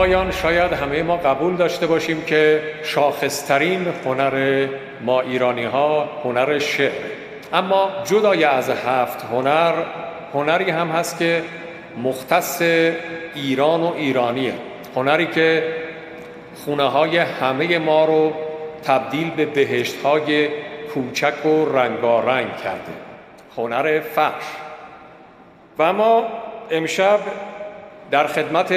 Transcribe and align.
آقایان 0.00 0.30
شاید 0.30 0.72
همه 0.72 1.02
ما 1.02 1.16
قبول 1.16 1.56
داشته 1.56 1.86
باشیم 1.86 2.22
که 2.22 2.62
شاخصترین 2.82 3.86
هنر 4.04 4.66
ما 5.00 5.20
ایرانی 5.20 5.64
ها 5.64 6.08
هنر 6.24 6.58
شعر. 6.58 6.92
اما 7.52 7.90
جدای 8.04 8.44
از 8.44 8.70
هفت 8.70 9.24
هنر 9.24 9.72
هنری 10.34 10.70
هم 10.70 10.88
هست 10.88 11.18
که 11.18 11.42
مختص 12.02 12.62
ایران 13.34 13.82
و 13.82 13.92
ایرانیه. 13.96 14.54
هنری 14.96 15.26
که 15.26 15.74
خونه 16.64 16.84
های 16.90 17.18
همه 17.18 17.78
ما 17.78 18.04
رو 18.04 18.32
تبدیل 18.84 19.30
به 19.30 19.46
بهشت 19.46 20.02
های 20.02 20.48
کوچک 20.94 21.46
و 21.46 21.64
رنگارنگ 21.72 22.56
کرده. 22.56 22.92
هنر 23.56 24.00
فرش. 24.00 24.44
و 25.78 25.92
ما 25.92 26.24
امشب 26.70 27.20
در 28.10 28.26
خدمت 28.26 28.72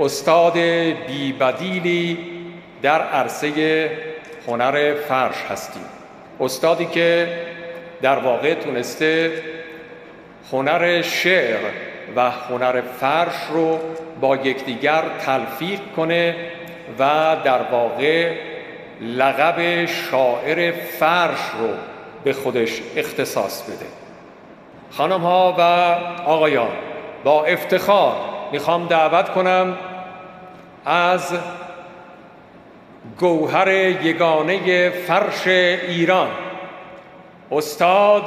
استاد 0.00 0.58
بیبدیلی 1.06 2.18
در 2.82 3.02
عرصه 3.02 3.90
هنر 4.46 4.94
فرش 4.94 5.36
هستیم. 5.50 5.84
استادی 6.40 6.86
که 6.86 7.28
در 8.02 8.18
واقع 8.18 8.54
تونسته 8.54 9.32
هنر 10.52 11.02
شعر 11.02 11.60
و 12.16 12.30
هنر 12.30 12.80
فرش 12.80 13.34
رو 13.50 13.78
با 14.20 14.36
یکدیگر 14.36 15.02
تلفیق 15.26 15.80
کنه 15.96 16.34
و 16.98 17.36
در 17.44 17.62
واقع 17.62 18.32
لقب 19.00 19.86
شاعر 19.86 20.72
فرش 20.72 21.40
رو 21.58 21.68
به 22.24 22.32
خودش 22.32 22.82
اختصاص 22.96 23.62
بده. 23.62 23.86
خانم 24.90 25.20
ها 25.20 25.54
و 25.58 25.62
آقایان 26.30 26.72
با 27.24 27.44
افتخار 27.44 28.16
می‌خوام 28.52 28.86
دعوت 28.86 29.28
کنم 29.28 29.78
از 30.84 31.32
گوهر 33.18 33.68
یگانه 33.68 34.90
فرش 34.90 35.46
ایران. 35.46 36.28
استاد 37.52 38.22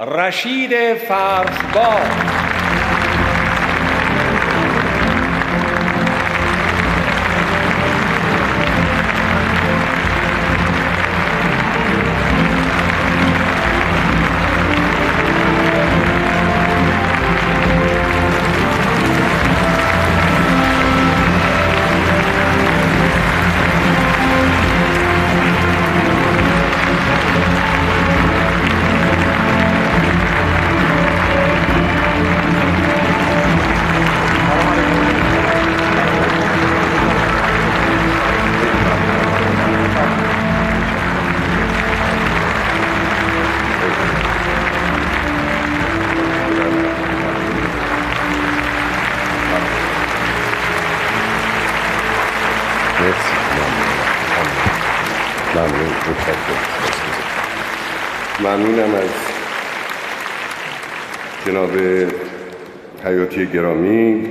رشید 0.00 0.94
فرشبار 0.94 2.37
گرامی 63.52 64.30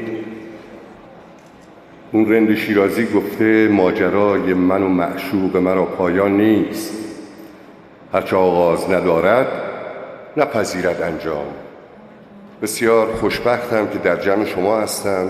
اون 2.11 2.33
رند 2.33 2.55
شیرازی 2.55 3.05
گفته 3.05 3.67
ماجرای 3.67 4.53
من 4.53 4.83
و 4.83 4.87
معشوق 4.87 5.57
مرا 5.57 5.85
پایان 5.85 6.37
نیست. 6.37 6.93
هرچه 8.13 8.35
آغاز 8.35 8.91
ندارد 8.91 9.47
نپذیرد 10.37 11.01
انجام. 11.01 11.45
بسیار 12.61 13.07
خوشبختم 13.07 13.87
که 13.87 13.99
در 13.99 14.15
جمع 14.15 14.45
شما 14.45 14.79
هستم. 14.79 15.29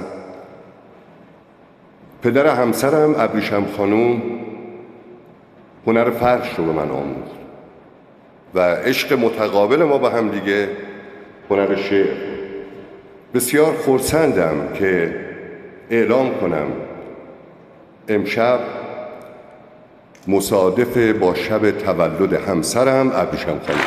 پدر 2.21 2.55
همسرم 2.55 3.15
ابریشم 3.17 3.65
خانوم 3.77 4.21
هنر 5.87 6.09
فرش 6.09 6.55
رو 6.57 6.65
به 6.65 6.71
من 6.71 6.91
آموخت 6.91 7.37
و 8.55 8.59
عشق 8.59 9.13
متقابل 9.13 9.83
ما 9.83 9.97
با 9.97 10.09
هم 10.09 10.29
دیگه 10.29 10.69
هنر 11.49 11.75
شعر. 11.75 12.36
بسیار 13.33 13.73
خورسندم 13.73 14.73
که 14.73 15.15
اعلام 15.89 16.35
کنم 16.41 16.67
امشب 18.07 18.59
مصادف 20.27 20.97
با 20.97 21.33
شب 21.35 21.71
تولد 21.71 22.33
همسرم 22.33 23.11
ابریشم 23.15 23.59
خانم 23.67 23.79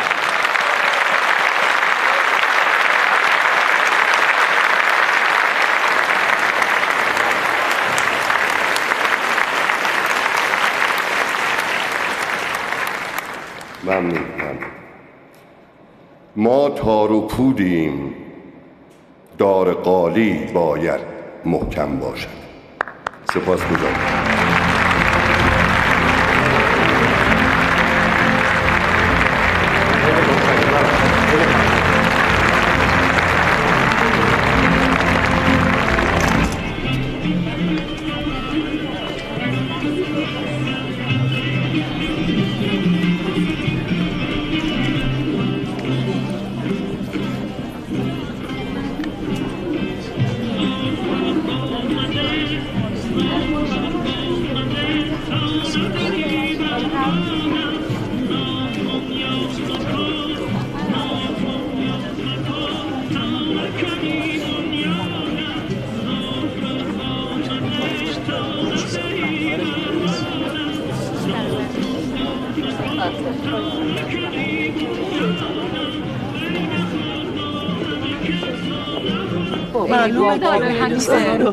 ممنون 13.84 14.24
ما 16.36 16.70
تار 16.70 17.20
پودیم. 17.20 18.19
دار 19.40 19.74
قالی 19.74 20.46
باید 20.54 21.00
محکم 21.44 21.96
باشد. 21.96 22.28
سپاس 23.34 23.60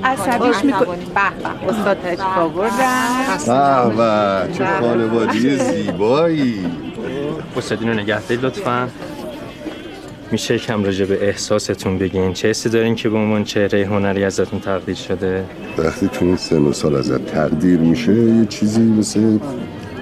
عصبیش 0.03 0.63
می‌کنه. 0.63 0.97
به 0.97 1.43
به. 1.43 1.69
استاد 1.69 1.97
تشریف 1.97 2.37
آوردن 2.37 3.87
به 3.97 4.53
چه 4.53 4.65
خانوادی 4.81 5.55
زیبایی. 5.57 6.65
استاد 7.57 7.81
اینو 7.81 7.93
نگه 7.93 8.21
دارید 8.21 8.45
لطفا. 8.45 8.87
میشه 10.31 10.57
کم 10.57 10.83
راجع 10.83 11.05
به 11.05 11.27
احساستون 11.27 11.97
بگین. 11.97 12.33
چه 12.33 12.49
حسی 12.49 12.69
دارین 12.69 12.95
که 12.95 13.09
به 13.09 13.17
عنوان 13.17 13.43
چهره 13.43 13.85
هنری 13.85 14.23
ازتون 14.23 14.59
تقدیر 14.59 14.95
شده؟ 14.95 15.43
وقتی 15.77 16.07
تو 16.07 16.25
این 16.25 16.37
سن 16.37 16.61
و 16.61 16.73
سال 16.73 16.95
ازت 16.95 17.25
تقدیر 17.25 17.79
میشه 17.79 18.13
یه 18.13 18.45
چیزی 18.45 18.81
مثل 18.81 19.37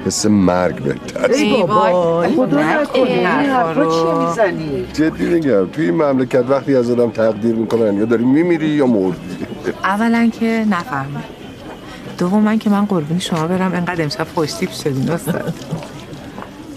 حس 0.06 0.26
مرگ 0.26 0.76
بهتر. 0.76 1.32
ای 1.32 1.62
بابا 1.62 2.28
خدا 2.36 2.82
نکنه. 2.82 3.74
رو 3.74 3.92
چی 3.92 4.26
می‌زنی؟ 4.28 4.86
جدی 4.94 5.26
میگم 5.26 5.66
توی 5.66 5.86
این 5.86 5.96
مملکت 5.96 6.44
وقتی 6.50 6.76
از 6.76 6.92
آدم 6.92 7.10
تقدیر 7.10 7.56
می‌کنن 7.56 7.98
یا 7.98 8.06
داری 8.06 8.24
میمیری 8.24 8.68
یا 8.68 8.86
مردی. 8.86 9.35
اولا 9.86 10.30
که 10.40 10.66
نفهمه 10.70 11.24
دوما 12.18 12.56
که 12.56 12.70
من 12.70 12.86
قربونی 12.86 13.20
شما 13.20 13.48
برم 13.48 13.74
انقدر 13.74 14.04
امشب 14.04 14.28
خوشتیپ 14.36 14.72
شدین 14.72 15.10
استاد. 15.10 15.54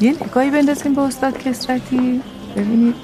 یه 0.01 0.15
نگاهی 0.27 0.51
بندازیم 0.51 0.95
به 0.95 1.01
استاد 1.01 1.39
کسرتی. 1.39 2.23
ببینید 2.57 2.95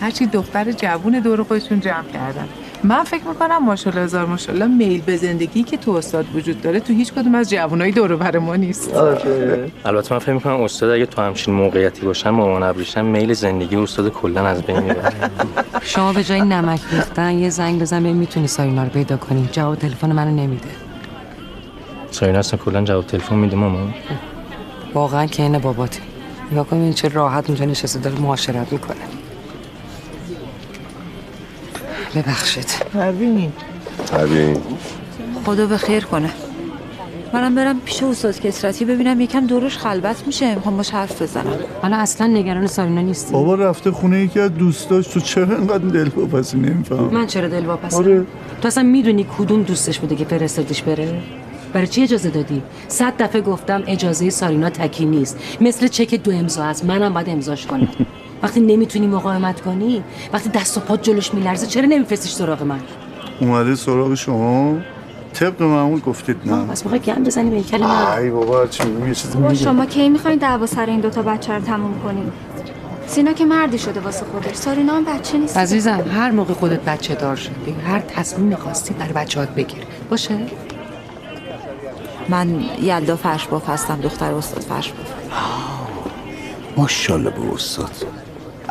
هرچی 0.00 0.26
دختر 0.26 0.72
جوون 0.72 1.20
دور 1.20 1.42
خودشون 1.42 1.80
جمع 1.80 2.08
کردن. 2.12 2.48
من 2.84 3.04
فکر 3.04 3.24
می‌کنم 3.24 3.64
ماشاءالله 3.64 4.04
هزار 4.04 4.26
ماشاءالله 4.26 4.66
میل 4.66 5.00
به 5.00 5.16
زندگی 5.16 5.62
که 5.62 5.76
تو 5.76 5.90
استاد 5.90 6.26
وجود 6.34 6.62
داره 6.62 6.80
تو 6.80 6.92
هیچ 6.92 7.12
کدوم 7.12 7.34
از 7.34 7.50
جوانای 7.50 7.90
دور 7.90 8.12
و 8.12 8.16
بر 8.16 8.38
ما 8.38 8.56
نیست. 8.56 8.94
آره. 8.94 9.70
البته 9.84 10.14
من 10.14 10.18
فکر 10.18 10.32
می‌کنم 10.32 10.60
استاد 10.60 10.90
اگه 10.90 11.06
تو 11.06 11.22
همچین 11.22 11.54
موقعیتی 11.54 12.06
باشن 12.06 12.30
مامان 12.30 12.62
ابریشم 12.62 13.04
میل 13.04 13.32
زندگی 13.32 13.76
استاد 13.76 14.08
کلا 14.12 14.46
از 14.46 14.62
بین 14.62 14.78
می‌بره. 14.80 15.12
شما 15.82 16.12
به 16.12 16.24
جای 16.24 16.40
نمک 16.40 16.80
ریختن 16.92 17.38
یه 17.38 17.50
زنگ 17.50 17.80
بزن 17.80 18.00
ببین 18.00 18.16
می‌تونی 18.16 18.46
سارینا 18.46 18.82
رو 18.82 18.88
پیدا 18.88 19.16
کنی. 19.16 19.48
جواب 19.52 19.74
تلفن 19.74 20.12
منو 20.12 20.30
نمیده. 20.30 20.68
سارینا 22.10 22.38
اصلا 22.38 22.58
کلا 22.64 22.84
جواب 22.84 23.06
تلفن 23.06 23.36
میده 23.36 23.56
مامان. 23.56 23.94
واقعا 24.94 25.26
که 25.26 25.42
اینه 25.42 25.58
باباتی 25.58 26.00
یا 26.52 26.64
کنین 26.64 26.92
چه 26.92 27.08
راحت 27.08 27.48
اونجا 27.48 27.64
نشسته 27.64 27.98
داره 27.98 28.20
معاشرت 28.20 28.72
می‌کنه. 28.72 28.96
ببخشید. 32.16 32.66
پروین. 32.94 33.52
خدا 35.44 35.66
به 35.66 35.76
خیر 35.76 36.04
کنه. 36.04 36.30
منم 37.32 37.54
برم 37.54 37.80
پیش 37.80 38.02
استاد 38.02 38.40
کسرتی 38.40 38.84
ببینم 38.84 39.20
یکم 39.20 39.46
دورش 39.46 39.78
خلوت 39.78 40.26
میشه. 40.26 40.54
می‌خوام 40.54 40.76
باش 40.76 40.90
حرف 40.90 41.22
بزنم. 41.22 41.58
حالا 41.82 41.96
اصلا 41.96 42.26
نگران 42.26 42.66
سارینا 42.66 43.00
نیستی. 43.00 43.32
بابا 43.32 43.54
رفته 43.54 43.90
خونه 43.90 44.20
یکی 44.20 44.40
از 44.40 44.54
دوستاش. 44.54 45.08
تو 45.08 45.20
چرا 45.20 45.56
اینقدر 45.56 45.88
دل 45.88 46.08
واپسی 46.16 46.58
نمیفهم 46.58 47.04
من 47.04 47.26
چرا 47.26 47.48
دل 47.48 47.66
واپسم 47.66 47.96
آره. 47.96 48.26
تو 48.62 48.68
اصلا 48.68 48.82
می‌دونی 48.82 49.26
کدوم 49.38 49.62
دوستش 49.62 49.98
بوده 49.98 50.16
که 50.16 50.24
فرستادیش 50.24 50.82
بره؟ 50.82 51.20
برای 51.72 51.86
چی 51.86 52.02
اجازه 52.02 52.30
دادی؟ 52.30 52.62
صد 52.88 53.12
دفعه 53.18 53.40
گفتم 53.40 53.82
اجازه 53.86 54.30
سارینا 54.30 54.70
تکی 54.70 55.04
نیست. 55.06 55.38
مثل 55.60 55.88
چک 55.88 56.14
دو 56.14 56.32
امضا 56.32 56.64
است 56.64 56.84
منم 56.84 57.14
باید 57.14 57.28
امضاش 57.28 57.66
کنم. 57.66 57.88
وقتی 58.42 58.60
نمی‌تونی 58.60 59.06
مقاومت 59.06 59.60
کنی 59.60 60.02
وقتی 60.32 60.48
دست 60.48 60.76
و 60.76 60.80
پات 60.80 61.02
جلوش 61.02 61.34
میلرزه 61.34 61.66
چرا 61.66 61.84
نمیفرستیش 61.86 62.32
سراغ 62.32 62.62
من؟ 62.62 62.80
اومده 63.40 63.74
سراغ 63.74 64.14
شما؟ 64.14 64.76
طبق 65.34 65.62
معمول 65.62 66.00
گفتید 66.00 66.36
نه. 66.46 66.64
بس 66.64 66.82
می‌خوای 66.82 67.00
گم 67.00 67.24
بزنی 67.24 67.50
به 67.50 67.56
این 67.56 67.64
کلمه؟ 67.64 68.10
ای 68.10 68.30
بابا 68.30 68.66
چی 68.66 68.84
میگی؟ 68.84 69.14
چیزی 69.14 69.56
شما 69.56 69.86
کی 69.86 70.08
می‌خواین 70.08 70.38
دعوا 70.38 70.66
سر 70.66 70.86
این 70.86 71.00
دوتا 71.00 71.22
بچه 71.22 71.52
رو 71.52 71.60
تموم 71.60 72.00
کنیم؟ 72.04 72.32
سینا 73.06 73.32
که 73.32 73.44
مردی 73.44 73.78
شده 73.78 74.00
واسه 74.00 74.24
خودش. 74.32 74.54
سارینا 74.54 74.92
هم 74.92 75.04
بچه 75.04 75.38
نیست. 75.38 75.56
عزیزم 75.56 76.04
هر 76.12 76.30
موقع 76.30 76.54
خودت 76.54 76.80
بچه 76.80 77.14
دار 77.14 77.36
شدی 77.36 77.74
هر 77.86 78.00
تصمیم 78.00 78.54
خواستی 78.54 78.94
برای 78.94 79.12
بچه‌هات 79.12 79.48
بگیر. 79.48 79.82
باشه؟ 80.10 80.38
من 82.28 82.64
یلدا 82.82 83.16
فرش 83.16 83.46
باف 83.46 83.68
هستم 83.68 84.00
دختر 84.00 84.34
استاد 84.34 84.62
فرش 84.62 84.92
باف 84.92 85.06
ماشاءالله 86.76 87.30
به 87.30 87.54
استاد. 87.54 87.90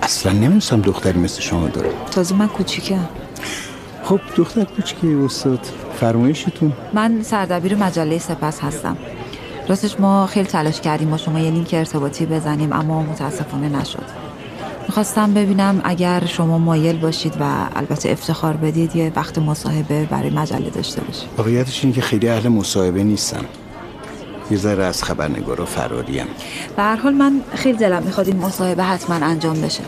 اصلا 0.01 0.31
نمی‌دونستم 0.31 0.81
دختری 0.81 1.19
مثل 1.19 1.41
شما 1.41 1.67
داره. 1.67 1.89
تازه 2.11 2.35
من 2.35 2.47
کوچیکم 2.47 3.05
خب 4.03 4.19
دختر 4.37 4.63
کوچیکه 4.63 5.07
استاد. 5.25 5.59
فرمایشتون؟ 5.99 6.73
من 6.93 7.21
سردبیر 7.23 7.75
مجله 7.75 8.17
سپس 8.17 8.59
هستم. 8.59 8.97
راستش 9.67 9.99
ما 9.99 10.25
خیلی 10.25 10.47
تلاش 10.47 10.81
کردیم 10.81 11.09
با 11.09 11.17
شما 11.17 11.39
یه 11.39 11.51
لینک 11.51 11.69
ارتباطی 11.73 12.25
بزنیم 12.25 12.73
اما 12.73 13.01
متاسفانه 13.01 13.69
نشد. 13.69 14.03
می‌خواستم 14.87 15.33
ببینم 15.33 15.81
اگر 15.83 16.25
شما 16.25 16.57
مایل 16.57 16.97
باشید 16.97 17.33
و 17.39 17.43
البته 17.75 18.09
افتخار 18.09 18.53
بدید 18.53 18.95
یه 18.95 19.11
وقت 19.15 19.37
مصاحبه 19.37 20.05
برای 20.05 20.29
مجله 20.29 20.69
داشته 20.69 21.01
باشید. 21.01 21.29
واقعیتش 21.37 21.83
اینه 21.83 21.95
که 21.95 22.01
خیلی 22.01 22.29
اهل 22.29 22.47
مصاحبه 22.47 23.03
نیستم 23.03 23.45
یه 24.51 24.57
ذره 24.57 24.83
از 24.83 25.03
خبرنگارا 25.03 25.65
فراریم. 25.65 26.25
به 26.75 26.83
هر 26.83 26.95
حال 26.95 27.13
من 27.13 27.41
خیلی 27.55 27.77
دلم 27.77 28.03
می‌خواد 28.03 28.27
این 28.27 28.37
مصاحبه 28.37 28.83
حتما 28.83 29.15
انجام 29.15 29.61
بشه. 29.61 29.83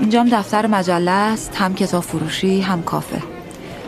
اینجام 0.00 0.28
دفتر 0.28 0.66
مجله 0.66 1.10
است 1.10 1.56
هم 1.56 1.74
کتاب 1.74 2.02
فروشی 2.02 2.60
هم 2.60 2.82
کافه. 2.82 3.22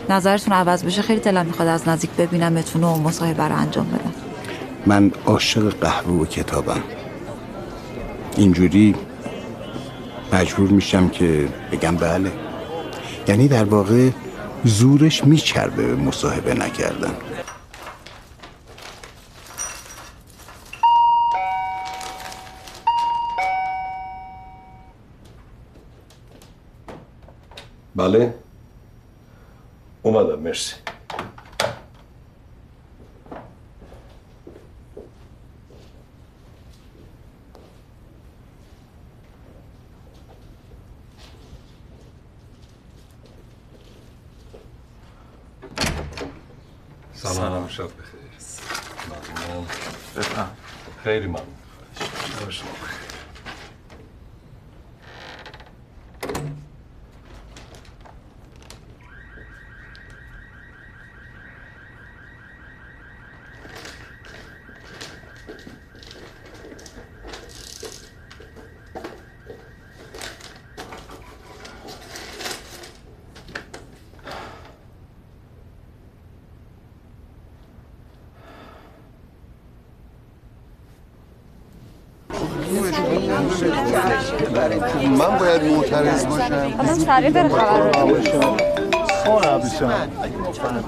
نظرتون 0.09 0.53
عوض 0.53 0.83
بشه 0.83 1.01
خیلی 1.01 1.19
دلم 1.19 1.45
می‌خواد 1.45 1.67
از 1.67 1.87
نزدیک 1.87 2.09
ببینمتون 2.11 2.83
و 2.83 2.97
مصاحبه 2.97 3.43
رو 3.43 3.55
انجام 3.55 3.87
بدم. 3.87 4.13
من 4.85 5.11
عاشق 5.25 5.69
قهوه 5.79 6.21
و 6.21 6.25
کتابم. 6.25 6.83
اینجوری 8.37 8.95
مجبور 10.33 10.69
میشم 10.69 11.09
که 11.09 11.47
بگم 11.71 11.95
بله. 11.95 12.31
یعنی 13.27 13.47
در 13.47 13.63
واقع 13.63 14.09
زورش 14.63 15.23
میچربه 15.23 15.87
به 15.87 15.95
مصاحبه 15.95 16.53
نکردن. 16.53 17.13
بله 28.07 28.33
اومدم 30.01 30.39
مرسی 30.39 30.75
سلام 47.13 47.67
شب 47.67 47.83
بخیر 47.83 48.19
ممنون 49.09 49.65
بفهم 50.17 50.47
خیلی 51.03 51.27
ممنون 51.27 51.66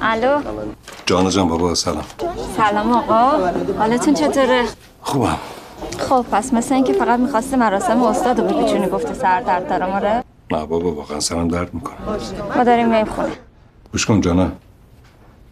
الو. 0.01 0.41
جانا 1.05 1.29
جان 1.29 1.47
بابا 1.47 1.75
سلام. 1.75 2.03
سلام 2.57 2.91
آقا. 2.91 3.51
حالتون 3.79 4.13
چطوره؟ 4.13 4.63
خوبم. 5.01 5.37
خب 5.99 6.25
پس 6.31 6.53
مثل 6.53 6.75
اینکه 6.75 6.93
فقط 6.93 7.19
می‌خواسته 7.19 7.57
مراسم 7.57 8.03
استاد 8.03 8.39
رو 8.39 8.47
بپیچونی 8.47 8.87
گفته 8.87 9.13
سر 9.13 9.41
در 9.41 9.59
دارم 9.59 9.89
آره 9.89 10.23
نه 10.51 10.65
بابا 10.65 10.91
واقعا 10.91 11.19
سرم 11.19 11.47
درد 11.47 11.73
می‌کنه. 11.73 11.95
ما 12.57 12.63
داریم 12.63 12.89
میایم 12.89 13.05
خونه. 13.05 13.31
گوش 13.91 14.05
کن 14.05 14.21
جانا. 14.21 14.51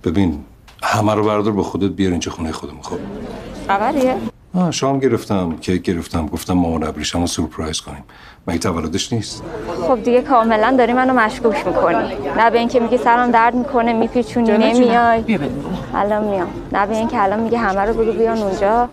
ببین 0.04 0.44
همه 0.84 1.14
رو 1.14 1.24
بردار 1.24 1.54
با 1.54 1.64
خودت 1.64 1.92
بیار 1.92 2.12
اینجا 2.12 2.32
خونه 2.32 2.52
خودمون 2.52 2.82
خب؟ 2.82 2.98
خبریه. 3.68 4.18
آه 4.58 4.72
شام 4.72 5.00
گرفتم 5.00 5.58
کیک 5.58 5.82
گرفتم 5.82 6.26
گفتم 6.26 6.54
مامان 6.54 6.84
ابریشم 6.84 7.22
رو 7.22 7.28
سورپرایز 7.28 7.82
کنیم. 7.82 8.04
مگه 8.48 8.60
تولدش 8.60 9.14
نیست؟ 9.14 9.44
خب 9.88 10.04
دیگه 10.04 10.22
کاملا 10.22 10.76
داری 10.78 10.94
منو 10.94 11.14
مشکوک 11.14 11.68
می‌کنی. 11.68 12.16
نه 12.38 12.50
به 12.50 12.60
اینکه 12.60 12.80
میگی 12.80 12.98
سرم 12.98 13.32
درد 13.32 13.56
می‌کنه 13.56 13.94
میپیچونی 13.94 14.52
نمیای. 14.52 15.40
الان 15.94 16.24
میام. 16.24 16.48
نه 16.72 16.86
به 16.86 16.98
اینکه 16.98 17.24
الان 17.24 17.40
میگه 17.40 17.58
همه 17.58 17.82
رو 17.82 17.94
بگو 17.94 18.12
بیان 18.12 18.38
اونجا. 18.38 18.90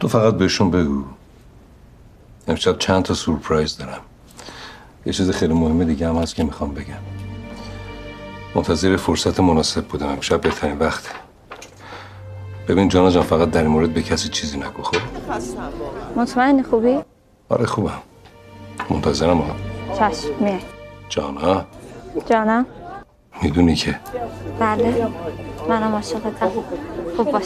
تو 0.00 0.08
فقط 0.08 0.34
بهشون 0.34 0.70
بگو. 0.70 1.04
امشب 2.48 2.78
چند 2.78 3.02
تا 3.02 3.14
سورپرایز 3.14 3.76
دارم. 3.76 4.00
یه 5.06 5.12
چیز 5.12 5.30
خیلی 5.30 5.54
مهمه 5.54 5.84
دیگه 5.84 6.08
هم 6.08 6.16
هست 6.16 6.34
که 6.34 6.44
می‌خوام 6.44 6.74
بگم. 6.74 6.94
منتظر 8.54 8.96
فرصت 8.96 9.40
مناسب 9.40 9.84
بودم. 9.84 10.08
امشب 10.08 10.40
بهترین 10.40 10.78
وقته 10.78 11.27
ببین 12.68 12.88
جانا 12.88 13.10
جان 13.10 13.22
فقط 13.22 13.50
در 13.50 13.62
این 13.62 13.70
مورد 13.70 13.94
به 13.94 14.02
کسی 14.02 14.28
چیزی 14.28 14.58
نگو 14.58 14.82
خب؟ 14.82 14.96
مطمئنی؟ 16.16 16.62
خوبی؟ 16.62 16.98
آره 17.48 17.66
خوبم. 17.66 18.02
منتظرم 18.90 19.38
ها 19.38 19.56
چشم 19.98 20.28
میای 20.40 20.58
جانا؟ 21.08 21.64
جانم 22.26 22.66
می‌دونی 23.42 23.74
که؟ 23.74 24.00
بله. 24.60 25.08
منم 25.68 25.94
عاشقتم. 25.94 26.50
خوب 27.16 27.30
باش 27.30 27.44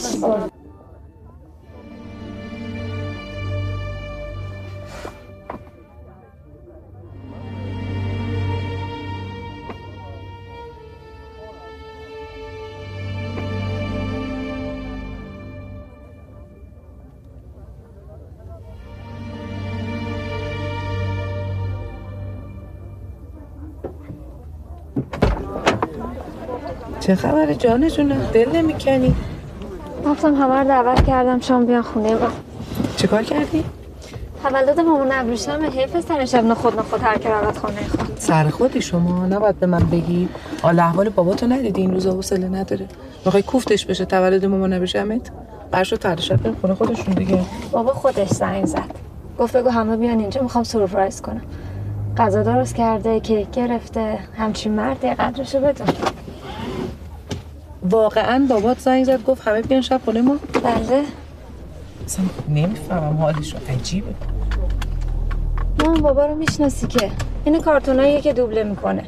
چه 27.12 27.16
خبر 27.16 27.52
جان 27.52 27.88
جونه 27.88 28.16
دل 28.32 28.56
نمی‌کنی. 28.56 29.14
رفتم 30.06 30.34
همه 30.34 30.54
رو 30.54 30.64
دعوت 30.68 31.06
کردم 31.06 31.40
شام 31.40 31.66
بیان 31.66 31.82
خونه 31.82 32.16
با 32.16 32.26
چیکار 32.96 33.22
کردی؟ 33.22 33.64
تولد 34.42 34.80
مامان 34.80 35.12
ابریشم 35.12 35.60
حیف 35.72 36.00
سر 36.00 36.24
شب 36.24 36.44
نخود 36.44 36.78
نخود 36.78 37.00
هر 37.02 37.18
که 37.18 37.28
رود 37.28 37.58
خونه 37.58 37.88
خود. 37.88 38.16
سر 38.18 38.48
خودی 38.48 38.80
شما 38.80 39.26
نباید 39.26 39.60
به 39.60 39.66
من 39.66 39.78
بگی. 39.78 40.28
حال 40.62 40.80
احوال 40.80 41.08
باباتو 41.08 41.46
ندیدی 41.46 41.80
این 41.80 41.94
روزا 41.94 42.12
حوصله 42.12 42.48
نداره. 42.48 42.86
می‌خوای 43.24 43.42
کوفتش 43.42 43.86
بشه 43.86 44.04
تولد 44.04 44.44
مامان 44.44 44.72
ابریشمت؟ 44.72 45.30
برشو 45.70 45.96
ترشب 45.96 46.36
بریم 46.36 46.56
خونه 46.60 46.74
خودشون 46.74 47.14
دیگه. 47.14 47.40
بابا 47.72 47.92
خودش 47.92 48.28
زنگ 48.28 48.64
زد. 48.64 48.90
گفت 49.38 49.56
بگو 49.56 49.68
همه 49.68 49.96
بیان 49.96 50.18
اینجا 50.18 50.42
می‌خوام 50.42 50.64
سورپرایز 50.64 51.20
کنم. 51.20 51.42
غذا 52.16 52.42
درست 52.42 52.74
کرده 52.74 53.20
کیک 53.20 53.50
گرفته 53.50 54.18
همچین 54.38 54.72
مردی 54.72 55.10
قدرشو 55.10 55.60
بدون. 55.60 55.86
واقعا 57.82 58.46
بابات 58.48 58.78
زنگ 58.78 59.04
زد 59.04 59.24
گفت 59.24 59.48
همه 59.48 59.62
بیان 59.62 59.80
شب 59.80 60.00
خونه 60.04 60.22
ما. 60.22 60.36
بله. 60.64 61.04
اصلا 62.04 62.24
نمی‌فهمم 62.48 63.16
حالشو 63.16 63.58
عجیبه. 63.68 64.14
مامان 65.78 66.02
بابا 66.02 66.26
رو 66.26 66.34
می‌شناسی 66.34 66.86
که. 66.86 67.10
این 67.44 67.60
کارتوناییه 67.60 68.20
که 68.20 68.32
دوبله 68.32 68.64
می‌کنه. 68.64 69.04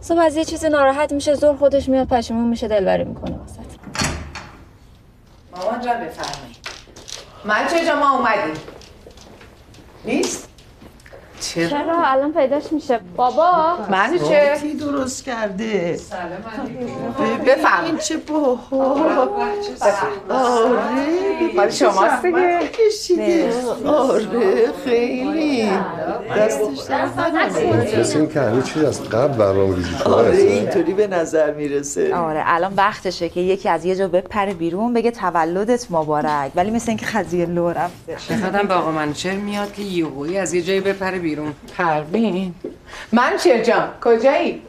صبح 0.00 0.18
از 0.18 0.36
یه 0.36 0.44
چیزی 0.44 0.68
ناراحت 0.68 1.12
میشه 1.12 1.34
زور 1.34 1.56
خودش 1.56 1.88
میاد 1.88 2.08
پشیمون 2.08 2.48
میشه 2.48 2.68
دلبری 2.68 3.04
می‌کنه 3.04 3.36
واسه. 3.36 3.60
مامان 5.56 5.80
جان 5.80 6.00
بفرمایید. 6.00 6.56
من 7.44 7.66
چه 7.70 7.86
جا 7.86 7.96
ما 7.96 8.18
اومدیم؟ 8.18 8.54
نیست؟ 10.04 10.48
چرا؟ 11.40 11.68
چرا؟ 11.68 12.04
الان 12.04 12.32
پیداش 12.32 12.72
میشه. 12.72 13.00
بابا. 13.16 13.78
من 13.90 14.18
چه؟ 14.28 14.56
درست 14.80 15.24
کرده. 15.24 16.00
بفرمایید 17.46 17.86
این 17.86 17.98
چه 17.98 18.16
باحال 18.16 19.28
آره. 20.28 20.76
مال 21.56 21.70
شماست 21.70 22.22
دیگه. 22.26 22.60
کشیده. 22.68 23.52
آره 23.86 24.72
خیلی. 24.84 25.70
دستش 26.36 26.78
درد 26.88 27.20
نکنه. 27.20 28.00
مثل 28.00 28.18
این 28.18 28.28
که 28.28 28.40
همه 28.40 28.62
چیز 28.62 28.82
از 28.84 29.02
قبل 29.02 29.36
برنامه 29.36 29.76
ریزی 29.76 29.90
شده. 29.98 30.10
آره. 30.10 30.36
اینطوری 30.36 30.92
به 30.94 31.06
نظر 31.06 31.52
می‌رسه. 31.52 32.14
آره 32.14 32.42
الان 32.46 32.72
وقتشه 32.76 33.28
که 33.28 33.40
یکی 33.40 33.68
از 33.68 33.84
یه 33.84 33.96
جا 33.96 34.08
بپره 34.08 34.54
بیرون 34.54 34.94
بگه 34.94 35.10
تولدت 35.10 35.86
مبارک. 35.90 36.52
ولی 36.54 36.70
مثل 36.70 36.90
اینکه 36.90 37.06
خزیه 37.06 37.46
لو 37.46 37.68
رفته. 37.70 38.16
چقدرم 38.28 38.68
به 38.68 38.74
آقا 38.74 38.90
منوچهر 38.90 39.36
میاد 39.36 39.72
که 39.72 39.82
یهویی 39.82 40.38
از 40.38 40.54
یه 40.54 40.62
جایی 40.62 40.80
بپره 40.80 41.18
بیرون. 41.26 41.52
پروین. 41.76 42.54
من 43.12 43.36
چه 43.42 43.64
جان 43.64 43.88
کجایی؟ 44.04 44.62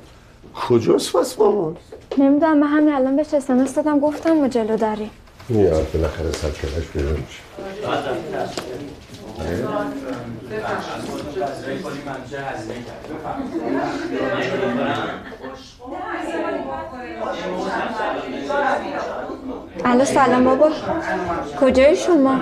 کجاست 0.70 1.14
پس 1.14 1.40
مامان 1.40 1.78
نمی‌دونم 2.18 2.58
من 2.58 2.68
همین 2.68 2.94
الان 2.94 3.16
بهش 3.16 3.34
اسمس 3.34 3.76
دادم 3.76 4.00
گفتم 4.00 4.32
ما 4.32 4.48
جلو 4.48 4.78
داری 4.78 5.10
میاد 5.50 5.92
بالاخره 5.92 6.32
سرکلش 6.32 6.88
بیرون 6.94 7.12
میشه. 7.12 7.42
الو 19.88 20.06
سلام 20.06 20.44
بابا. 20.44 20.70
کجای 21.62 21.96
شما؟ 21.96 22.40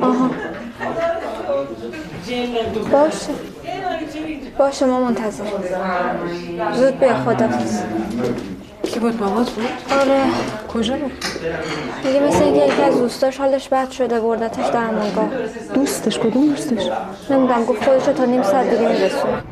آها. 0.00 0.30
باشه. 2.92 3.32
باشه 4.58 4.86
ما 4.86 5.00
منتظر. 5.00 5.44
زود 6.72 6.98
بیا 7.00 7.14
خدافز 7.14 7.82
کی 8.82 9.00
بود؟ 9.00 9.18
بابات 9.18 9.50
بود؟ 9.50 9.64
آره. 10.00 10.20
کجا 10.74 10.96
بود؟ 10.96 11.12
دیگه 12.02 12.20
مثل 12.20 12.44
اینکه 12.44 12.66
یکی 12.66 12.82
از 12.82 12.98
دوستاش 12.98 13.38
حالش 13.38 13.68
بد 13.68 13.90
شده 13.90 14.20
بردتش 14.20 14.66
درمانگاه 14.66 15.28
دوستش؟ 15.74 16.18
کدوم 16.18 16.48
دوستش؟ 16.48 16.90
نمی‌دونم 17.30 17.64
گفت 17.64 17.84
خودشو 17.84 18.12
تا 18.12 18.24
نیم 18.24 18.42
ساعت 18.42 18.70
دیگه 18.70 18.88
میرسونه. 18.88 19.42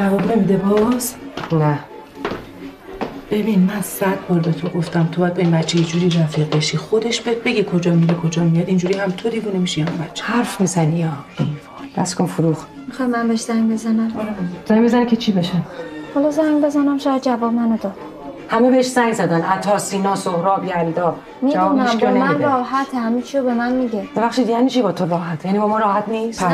جواب 0.00 0.32
نمیده 0.32 0.56
باز؟ 0.56 1.14
نه. 1.52 1.78
ببین 3.30 3.58
من 3.58 3.82
صد 3.82 4.18
بار 4.28 4.38
به 4.38 4.52
تو 4.52 4.68
گفتم 4.68 5.08
تو 5.12 5.20
باید 5.20 5.34
به 5.34 5.42
این 5.42 5.50
بچه 5.50 5.78
یه 5.78 5.84
جوری 5.84 6.10
رفیق 6.10 6.56
بشی. 6.56 6.76
خودش 6.76 7.20
بهت 7.20 7.36
بگه 7.36 7.64
کجا 7.64 7.94
میره 7.94 8.14
کجا 8.14 8.44
میاد. 8.44 8.68
اینجوری 8.68 8.94
هم 8.94 9.10
تو 9.10 9.28
دیوونه 9.28 9.58
میشی 9.58 9.80
هم 9.80 9.96
بچه 9.96 10.24
حرف 10.24 10.60
می‌زنی 10.60 10.98
یا؟ 10.98 11.12
دست 11.96 12.14
کن 12.14 12.26
فروخ 12.26 12.64
می‌خوای 12.86 13.08
من 13.08 13.28
بهش 13.28 13.40
زنگ 13.40 13.72
بزنم. 13.72 14.12
زنگ 14.66 14.84
بزنی 14.84 15.06
که 15.06 15.16
چی 15.16 15.32
بشه؟ 15.32 15.52
حالا 16.14 16.30
زنگ 16.30 16.64
بزنم 16.64 16.98
شاید 16.98 17.22
جواب 17.22 17.52
منو 17.52 17.76
داد. 17.76 17.94
همه 18.50 18.70
بهش 18.70 18.86
سنگ 18.86 19.12
زدن. 19.12 19.42
عطا 19.42 19.78
سینا 19.78 20.16
سهراب 20.16 20.64
یلدا. 20.64 21.16
می‌دونم 21.42 21.68
با 21.68 21.72
من 21.72 22.22
نمیده. 22.22 22.44
راحت 22.44 22.94
همه 22.94 23.22
چیو 23.22 23.42
به 23.42 23.54
من 23.54 23.72
میگه. 23.72 24.08
ببخشید 24.16 24.48
یعنی 24.48 24.70
چی 24.70 24.82
با 24.82 24.92
تو 24.92 25.06
راحت 25.06 25.44
یعنی 25.44 25.58
با 25.58 25.66
ما 25.66 25.78
راحت 25.78 26.08
نیست؟ 26.08 26.44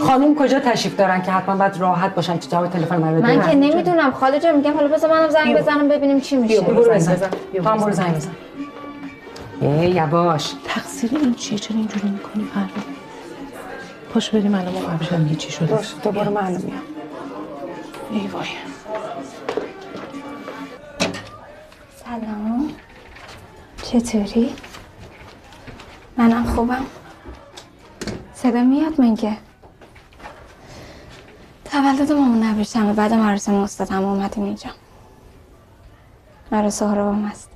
خانم 0.00 0.34
کجا 0.34 0.60
تشریف 0.60 0.96
دارن 0.96 1.22
که 1.22 1.32
حتما 1.32 1.56
باید 1.56 1.76
راحت 1.76 2.14
باشن؟ 2.14 2.38
که 2.38 2.48
جواب 2.48 2.70
تلفن 2.70 2.96
من 2.96 3.14
بده 3.14 3.36
من 3.36 3.48
که 3.48 3.54
نمی‌دونم. 3.54 4.12
خاله 4.12 4.40
جان 4.40 4.56
میگم 4.56 4.74
حالا 4.74 4.88
بذار 4.88 5.10
منم 5.10 5.28
زنگ 5.28 5.56
بزنم 5.56 5.88
ببینیم 5.88 6.20
چی 6.20 6.36
میشه. 6.36 6.60
برو 6.60 6.90
بزن. 6.90 7.16
تو 7.54 7.68
هم 7.68 7.76
برو 7.76 7.92
زنگ 7.92 8.14
بزن. 8.14 8.30
ای 9.60 9.90
یواش. 9.90 10.52
تقصیر 10.64 11.10
این 11.12 11.34
چیه؟ 11.34 11.58
چرا 11.58 11.76
اینجوری 11.76 12.08
می‌کنی؟ 12.08 12.44
پروین 12.44 12.68
پاشو 14.14 14.38
بریم 14.38 14.54
الان 14.54 14.72
ما 14.72 14.80
قبلش 14.80 15.12
هم 15.12 15.36
چی 15.36 15.52
شده. 15.52 15.78
تو 16.02 16.12
برو 16.12 16.30
میام 16.30 16.62
ای 18.10 18.26
وای. 18.26 18.46
سلام. 22.12 22.70
چطوری؟ 23.82 24.54
منم 26.16 26.44
خوبم. 26.44 26.84
صدا 28.34 28.62
میاد 28.62 29.00
مگه؟ 29.00 29.36
تولد 31.64 32.12
مامون 32.12 32.42
نبریشمه 32.42 32.92
بعد 32.92 33.12
مراسم 33.12 33.54
استاد 33.54 33.90
هم 33.90 34.04
اومدیم 34.04 34.44
اینجا. 34.44 34.70
آره 36.52 36.70
سهرابم 36.70 37.24
هست 37.24 37.50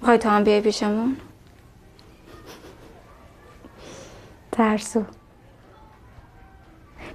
می‌خوای 0.00 0.18
تو 0.18 0.28
هم 0.28 0.44
بیای 0.44 0.60
پیشمون؟ 0.60 1.16
ترسو. 4.52 5.04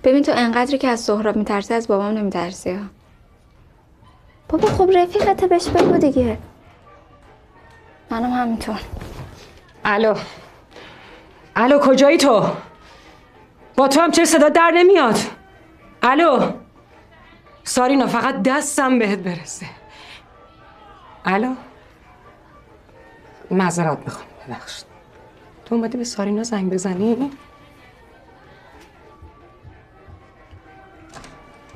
ببین 0.04 0.24
تو 0.24 0.32
انقدری 0.36 0.78
که 0.78 0.88
از 0.88 1.00
سهراب 1.00 1.36
میترسی 1.36 1.74
از 1.74 1.88
بابام 1.88 2.18
نمیترسی 2.18 2.72
ها. 2.72 2.97
بابا 4.50 4.68
خب 4.68 4.90
رفیقته 4.96 5.48
بهش 5.48 5.70
بگو 5.70 5.98
دیگه. 5.98 6.38
منم 8.10 8.32
همینطور. 8.32 8.80
الو. 9.86 10.16
الو 11.56 11.80
کجایی 11.80 12.18
تو؟ 12.18 12.50
با 13.76 13.88
تو 13.88 14.02
هم 14.02 14.12
چه 14.12 14.26
صدا 14.26 14.50
در 14.50 14.72
نمیاد. 14.76 15.18
الو. 16.04 16.52
سارینا 17.64 18.08
فقط 18.08 18.44
دستم 18.44 19.00
بهت 19.00 19.20
برسه. 19.20 19.66
الو. 21.26 21.56
معذرت 23.52 24.00
می‌خوام 24.06 24.28
ببخشید. 24.48 24.86
تو 25.66 25.76
اومدی 25.76 25.98
به 25.98 26.04
سارینا 26.04 26.44
زنگ 26.44 26.74
بزنی؟ 26.74 27.32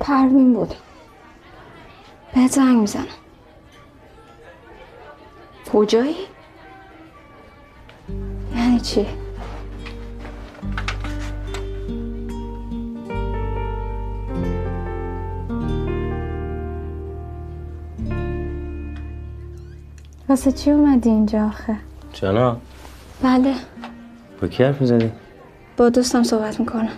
پروین 0.00 0.52
بود. 0.52 0.74
به 2.34 2.46
زنگ 2.46 2.76
می‌زنم 2.76 3.06
کجایی؟ 5.72 6.14
یعنی 8.56 8.80
چی؟ 8.80 9.06
واسه 20.28 20.52
چی 20.52 20.70
اومدی 20.70 21.10
اینجا 21.10 21.46
آخه؟ 21.46 21.76
جانا 22.12 22.56
بله 23.22 23.54
با 24.42 24.48
کی 24.48 24.64
حرف 24.64 24.80
می‌زدی؟ 24.80 25.12
با 25.76 25.88
دوستم 25.88 26.22
صحبت 26.22 26.60
می‌کنم 26.60 26.92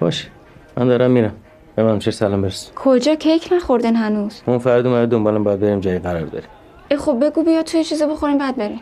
باش 0.00 0.30
من 0.76 0.88
دارم 0.88 1.10
میرم 1.10 1.32
به 1.76 1.98
چه 1.98 2.10
سلام 2.10 2.42
برس. 2.42 2.70
کجا 2.76 3.14
کیک 3.14 3.48
نخوردین 3.52 3.96
هنوز؟ 3.96 4.42
اون 4.46 4.58
فرد 4.58 4.86
اومده 4.86 5.06
دنبالم 5.06 5.44
باید 5.44 5.60
بریم 5.60 5.80
جایی 5.80 5.98
قرار 5.98 6.20
داریم. 6.20 6.48
ای 6.90 6.96
خب 6.96 7.24
بگو 7.26 7.42
بیا 7.42 7.62
توی 7.62 7.84
چیزی 7.84 8.06
بخوریم 8.06 8.38
بعد 8.38 8.56
بریم. 8.56 8.80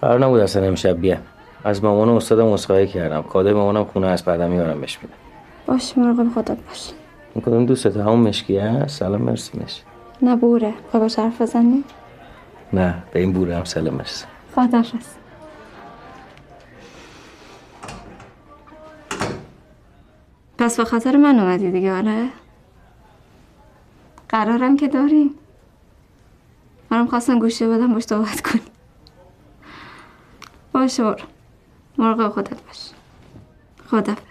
قرار 0.00 0.18
نبود 0.18 0.40
اصلا 0.40 0.62
امشب 0.62 1.00
بیام. 1.00 1.20
از 1.64 1.84
مامان 1.84 2.08
و 2.08 2.14
استادم 2.14 2.52
عذرخواهی 2.52 2.86
کردم. 2.86 3.22
کادوی 3.22 3.52
مامانم 3.52 3.84
خونه 3.84 4.06
از 4.06 4.24
بعدم 4.24 4.50
میارم 4.50 4.80
بهش 4.80 4.98
میدم. 5.02 5.14
باش 5.66 5.98
مراقب 5.98 6.32
خودت 6.34 6.56
باش. 6.68 6.90
این 7.34 7.44
کدوم 7.44 7.66
دوستت؟ 7.66 7.96
همون 7.96 8.20
مشکی 8.20 8.58
هست 8.58 8.98
سلام 8.98 9.22
مرسی 9.22 9.58
مشکی 9.64 9.82
نه 10.22 10.36
بوره. 10.36 10.72
خب 10.92 11.02
حرف 11.02 11.42
بزنیم 11.42 11.84
نه 12.72 12.94
به 13.12 13.20
این 13.20 13.32
بوره 13.32 13.56
هم 13.56 13.64
سلام 13.64 13.94
مرسی 13.94 14.24
خدافز 14.54 15.17
پس 20.58 20.76
به 20.76 20.84
خاطر 20.84 21.16
من 21.16 21.38
اومدی 21.38 21.70
دیگه 21.70 21.92
آره؟ 21.92 22.28
قرارم 24.28 24.76
که 24.76 24.88
داریم 24.88 25.34
منم 26.90 27.06
خواستم 27.06 27.38
گوشه 27.38 27.68
بدم 27.68 27.92
باش 27.94 28.02
صحبت 28.02 28.40
کنی. 28.40 28.62
باشه 30.72 31.02
برو. 31.04 31.24
مراقب 31.98 32.28
خودت 32.28 32.62
باش. 32.62 32.90
خدافز 33.90 34.27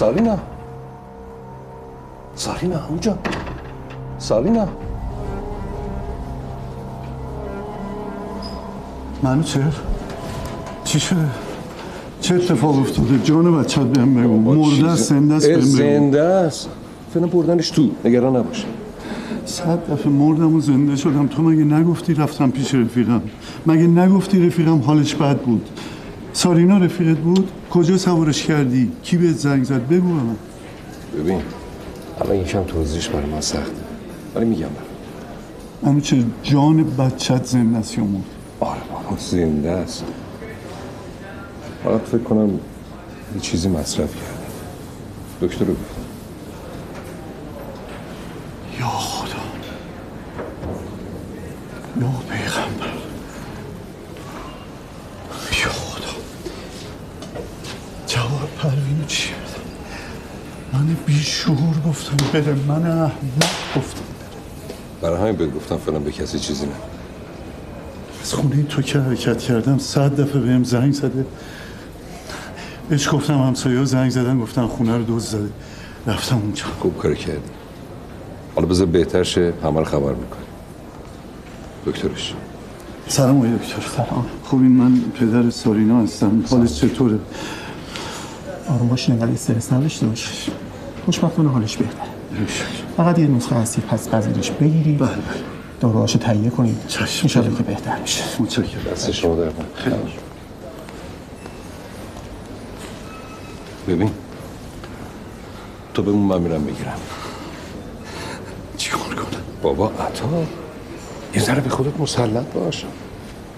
سارینا 0.00 0.38
سارینا 2.34 2.86
اونجا 2.88 3.18
سارینا 4.18 4.68
منوچهر 9.22 9.72
چی 10.84 11.00
شده؟ 11.00 11.16
چه 12.20 12.34
اتفاق 12.34 12.78
افتاده؟ 12.78 13.18
جان 13.24 13.62
بچت 13.62 13.80
بهم 13.80 14.14
بگو. 14.14 14.36
مرده 14.38 14.90
است 14.90 15.08
زنده 15.08 15.34
است 15.34 15.46
بهم 15.48 15.58
بگو. 15.58 15.64
زنده 15.64 16.22
است. 16.22 16.68
فعلا 17.14 17.26
بردنش 17.26 17.70
تو 17.70 17.90
نگران 18.04 18.36
نباش. 18.36 18.66
صد 19.44 19.92
دفعه 19.92 20.12
مردم 20.12 20.54
و 20.54 20.60
زنده 20.60 20.96
شدم. 20.96 21.26
تو 21.26 21.42
مگه 21.42 21.64
نگفتی 21.64 22.14
رفتم 22.14 22.50
پیش 22.50 22.74
رفیقم؟ 22.74 23.22
مگه 23.66 23.86
نگفتی 23.86 24.46
رفیقم 24.46 24.78
حالش 24.78 25.14
بد 25.14 25.36
بود؟ 25.36 25.68
سارینا 26.32 26.78
رفیقت 26.78 27.18
بود؟ 27.18 27.50
کجا 27.70 27.98
سوارش 27.98 28.42
کردی؟ 28.46 28.92
کی 29.02 29.16
بهت 29.16 29.36
زنگ 29.36 29.64
زد؟ 29.64 29.88
بگو 29.88 30.08
به 30.08 30.22
من. 30.22 30.36
ببین 31.18 31.40
الان 32.20 32.36
یکم 32.36 32.64
توضیحش 32.64 33.08
برای 33.08 33.26
من 33.26 33.40
سخته 33.40 33.72
ولی 34.34 34.44
میگم. 34.44 34.66
منو 35.82 36.00
چه 36.00 36.24
جان 36.42 36.84
بچت 36.84 37.44
زنده 37.44 37.78
است 37.78 37.98
یا 37.98 38.04
مرد؟ 38.04 38.24
آره 38.60 38.80
بابا 38.92 39.16
زنده 39.18 39.70
است. 39.70 40.04
فقط 41.84 42.00
فکر 42.00 42.22
کنم 42.22 42.50
یه 43.34 43.40
چیزی 43.40 43.68
مصرف 43.68 44.14
کرده. 44.14 44.40
دکتر 45.40 45.64
رو 45.64 45.72
گفتم 45.72 45.99
من 62.70 62.86
احمق 62.86 63.10
گفتم. 63.76 64.02
برای 65.02 65.20
همین 65.20 65.36
بهت 65.36 65.54
گفتم 65.54 65.76
فعلا 65.76 65.98
به 65.98 66.12
کسی 66.12 66.38
چیزی 66.38 66.66
نه. 66.66 66.72
از 68.22 68.34
خونه 68.34 68.62
تو 68.62 68.82
که 68.82 68.98
حرکت 68.98 69.38
کردم 69.38 69.78
صد 69.78 70.20
دفعه 70.20 70.40
بهم 70.40 70.64
زنگ 70.64 70.92
زده. 70.92 71.26
بهش 72.88 73.08
گفتم 73.14 73.38
همسایه 73.38 73.84
زنگ 73.84 74.10
زدن 74.10 74.40
گفتن 74.40 74.66
خونه 74.66 74.96
رو 74.96 75.02
دوز 75.02 75.26
زده. 75.26 75.48
رفتم 76.06 76.36
اونجا. 76.36 76.64
خوب 76.80 76.98
کار 76.98 77.14
کردی. 77.14 77.40
حالا 78.54 78.66
بذار 78.66 78.86
بهتر 78.86 79.22
شه 79.22 79.52
همه 79.64 79.78
رو 79.78 79.84
خبر 79.84 80.12
می‌کنی. 80.14 80.44
دکترش. 81.86 82.34
سلام 83.08 83.36
آقای 83.36 83.52
دکتر 83.52 83.82
سلام. 83.96 84.26
خوبین 84.44 84.70
من 84.70 85.00
پدر 85.00 85.50
سارینا 85.50 86.02
هستم. 86.02 86.44
حالش 86.50 86.80
چطوره؟ 86.80 87.18
آروم 88.68 88.88
باش 88.88 89.10
انقدر 89.10 89.32
استرس 89.32 89.72
نداشته 89.72 90.06
باش. 90.06 90.50
خوشبختانه 91.04 91.50
حالش 91.50 91.76
بهتره. 91.76 92.09
فقط 92.96 93.18
یه 93.18 93.26
نسخه 93.26 93.56
هستی 93.56 93.80
پس 93.80 94.08
پذیرش 94.08 94.50
بگیرید. 94.50 94.98
بله 94.98 95.08
داروهاشو 95.80 96.18
تهیه 96.18 96.50
کنید. 96.50 96.76
انشالله 97.22 97.56
که 97.56 97.62
بهتر 97.62 97.98
میشه. 97.98 98.24
متشکرم. 98.38 98.92
دست 98.92 99.10
شما 99.10 99.36
در 99.36 99.50
خیلی 99.74 99.96
ببین 103.88 104.10
تو 105.94 106.02
بمون 106.02 106.28
من 106.28 106.40
میرم 106.40 106.64
بگیرم. 106.64 106.98
چیکار 108.76 109.14
کنم؟ 109.14 109.42
بابا 109.62 109.88
عطا 109.88 110.44
یه 111.34 111.42
ذره 111.42 111.60
به 111.60 111.70
خودت 111.70 112.00
مسلط 112.00 112.46
باش. 112.46 112.84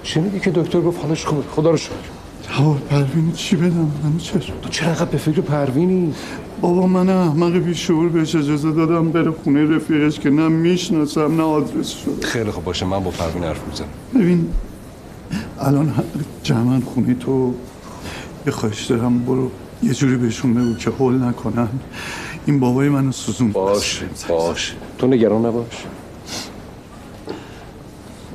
شنیدی 0.03 0.41
که 0.41 0.51
دکتر 0.51 0.81
گفت 0.81 1.03
حالش 1.03 1.27
خوبه؟ 1.27 1.43
خدا 1.57 1.71
رو 1.71 1.77
شکر. 1.77 1.93
جواب 2.49 2.81
پروین 2.81 3.33
چی 3.33 3.57
بدم؟ 3.57 3.93
منو 4.05 4.19
چرا؟ 4.19 4.41
تو 4.63 4.69
چرا 4.69 4.89
انقدر 4.89 5.05
به 5.05 5.19
فکر 5.19 5.41
پروینی؟ 5.41 6.15
بابا 6.63 6.87
من 6.87 7.09
احمق 7.09 7.53
بیشعور 7.53 8.09
بهش 8.09 8.35
اجازه 8.35 8.73
دادم 8.73 9.13
بره 9.13 9.31
خونه 9.31 9.77
رفیقش 9.77 10.19
که 10.19 10.31
نه 10.31 10.49
می‌شناسم 10.49 11.37
نه 11.37 11.43
آدرس 11.43 11.89
شده. 11.89 12.27
خیلی 12.27 12.51
خوب 12.51 12.65
باشه 12.65 12.87
من 12.87 13.05
با 13.05 13.11
پروین 13.11 13.45
حرف 13.45 13.69
می‌زنم. 13.69 13.89
ببین 14.15 14.49
الان 15.61 15.95
جمعا 16.43 16.81
خونه 16.81 17.15
تو 17.15 17.55
یه 18.47 18.53
خواهش 18.53 18.85
دارم 18.85 19.25
برو 19.25 19.51
یه 19.83 19.95
جوری 19.95 20.17
بهشون 20.17 20.55
بگو 20.55 20.75
که 20.75 20.91
حل 20.99 21.15
نکنن. 21.15 21.69
این 22.47 22.61
بابای 22.61 22.89
منو 22.89 23.13
سوزون 23.13 23.53
باش 23.53 24.03
باش 24.29 24.75
تو 24.99 25.07
نگران 25.07 25.47
نباش. 25.47 25.85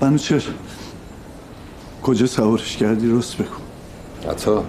منو 0.02 0.18
چرا 0.18 0.40
کجا 2.04 2.26
سوارش 2.26 2.78
کردی؟ 2.78 3.10
راست 3.10 3.38
بگو. 3.38 4.30
عطا. 4.32 4.64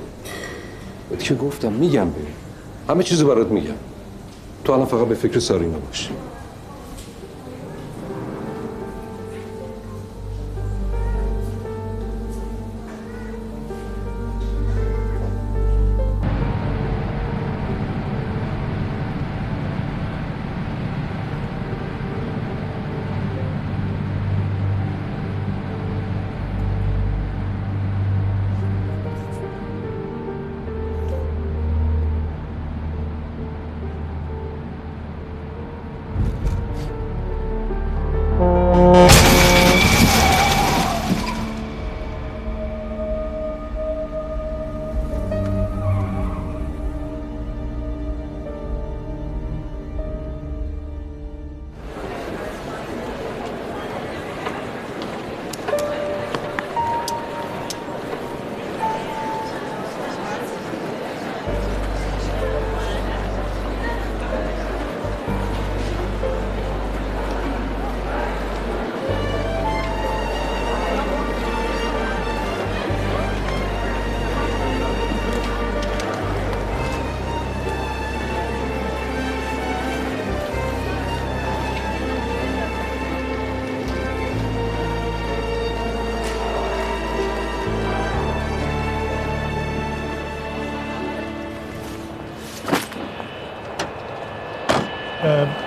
بهت 1.10 1.22
که 1.22 1.34
گفتم 1.34 1.72
میگم 1.72 2.10
ببین 2.10 2.27
همه 2.88 3.02
چیزو 3.02 3.28
برات 3.28 3.48
میگم. 3.48 3.74
تو 4.64 4.72
الان 4.72 4.86
فقط 4.86 5.06
به 5.06 5.14
فکر 5.14 5.38
سارینا 5.38 5.78
باش. 5.78 6.10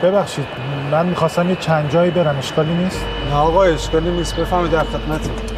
ببخشید 0.04 0.46
من 0.92 1.06
می‌خواستم 1.06 1.50
یه 1.50 1.56
چند 1.56 1.90
جایی 1.90 2.12
برم 2.12 2.38
اشکالی 2.38 2.74
نیست؟ 2.74 3.06
نه 3.30 3.36
آقا 3.36 3.64
اشکالی 3.64 4.12
نیست. 4.12 4.36
بفهمید 4.36 4.72
در 4.72 4.84
خدمتیم 4.84 5.51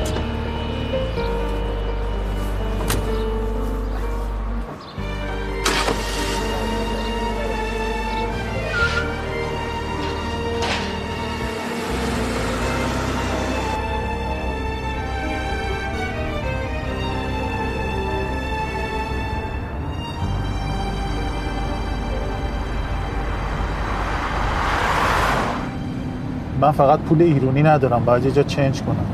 من 26.63 26.71
فقط 26.71 26.99
پول 26.99 27.21
ایرونی 27.21 27.63
ندارم 27.63 28.06
باید 28.06 28.26
یه 28.26 28.32
جا 28.32 28.43
چنج 28.43 28.82
کنم. 28.82 29.06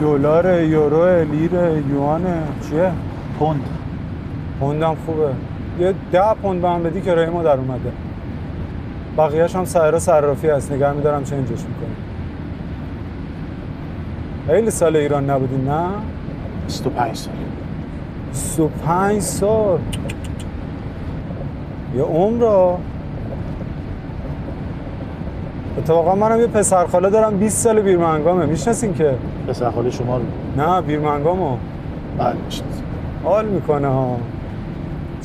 دلار 0.00 0.62
یورو 0.62 1.24
لیر 1.32 1.50
یوانه 1.92 2.42
چیه؟ 2.70 2.92
پوند. 3.38 3.60
پوندم 4.60 4.96
خوبه. 5.06 5.28
یه 5.80 5.94
ده 6.12 6.34
پوند 6.42 6.62
به 6.62 6.68
من 6.68 6.82
بدی 6.82 7.00
که 7.00 7.14
رای 7.14 7.26
ما 7.26 7.42
در 7.42 7.56
اومده. 7.56 7.92
بقیهش 9.18 9.56
هم 9.56 9.64
سعرا 9.64 9.98
صرافی 9.98 10.48
هست. 10.48 10.72
نگه 10.72 10.92
میدارم 10.92 11.24
چنجش 11.24 11.48
می‌کنم. 11.50 11.96
خیلی 14.46 14.70
سال 14.70 14.96
ایران 14.96 15.30
نبودی 15.30 15.56
نه؟ 15.56 15.86
25 16.66 17.16
سال. 17.16 17.34
25 18.32 19.20
سال. 19.20 19.78
یه 21.96 22.02
عمر 22.02 22.44
اتفاقا 25.86 26.14
منم 26.14 26.40
یه 26.40 26.46
پسر 26.46 26.86
خاله 26.86 27.10
دارم 27.10 27.38
20 27.38 27.58
سال 27.58 27.80
بیرمنگامه. 27.80 28.46
می‌شناسین 28.46 28.94
که؟ 28.94 29.14
پسر 29.48 29.70
خاله 29.70 29.90
شما 29.90 30.16
رو. 30.16 30.22
نه 30.56 30.80
بیرمنگامو. 30.80 31.56
بله 32.18 32.34
حال 33.24 33.46
می‌کنه 33.46 33.88
ها. 33.88 34.16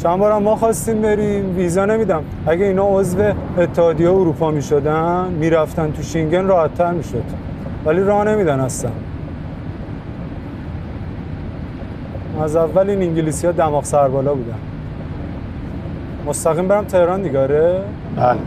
چند 0.03 0.19
بارم 0.19 0.43
ما 0.43 0.55
خواستیم 0.55 1.01
بریم 1.01 1.55
ویزا 1.57 1.85
نمیدم. 1.85 2.23
اگه 2.47 2.65
اینا 2.65 2.83
عضو 2.83 3.17
اتحادیه 3.57 4.09
اروپا 4.09 4.51
می‌شدن 4.51 5.27
می‌رفتن 5.39 5.91
تو 5.91 6.01
شینگن 6.03 6.47
راحتتر 6.47 6.91
می‌شد. 6.91 7.23
ولی 7.85 8.03
راه 8.03 8.23
نمیدن 8.23 8.59
هستن 8.59 8.91
از 12.43 12.55
اول 12.55 12.89
این 12.89 13.01
انگلیسی 13.01 13.47
ها 13.47 13.53
دماغ 13.53 13.83
سربالا 13.83 14.33
بودن. 14.33 14.57
مستقیم 16.27 16.67
برم 16.67 16.85
تهران 16.85 17.21
دیگه 17.21 17.39
آره؟ 17.39 17.81
بله. 18.17 18.37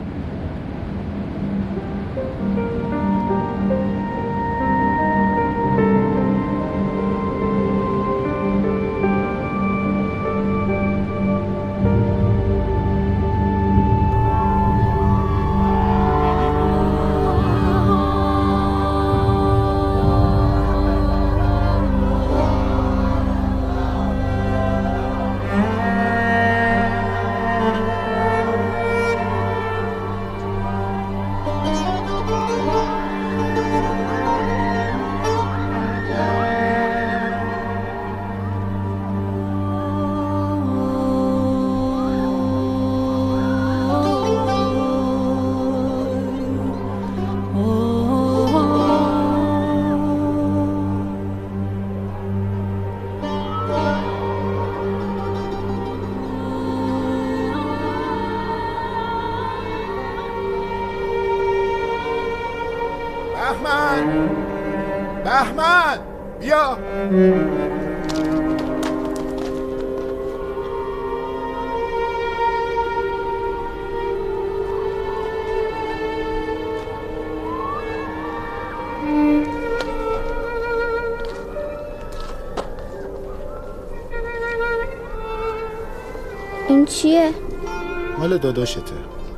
مال 88.24 88.38
داداشته. 88.38 88.80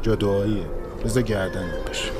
جادوهاییه 0.02 0.66
بذار 1.04 1.22
گردنت 1.22 1.86
باشه 1.86 2.15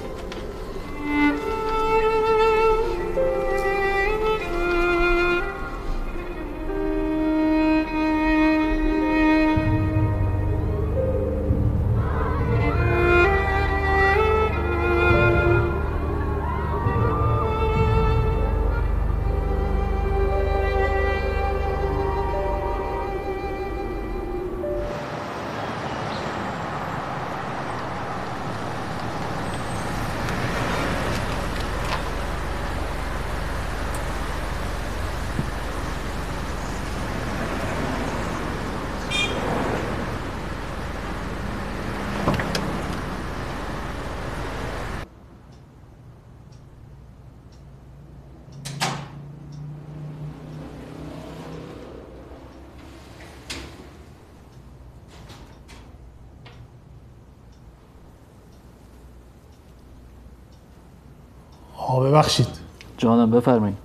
جانم 63.27 63.41
بفرمایید. 63.41 63.77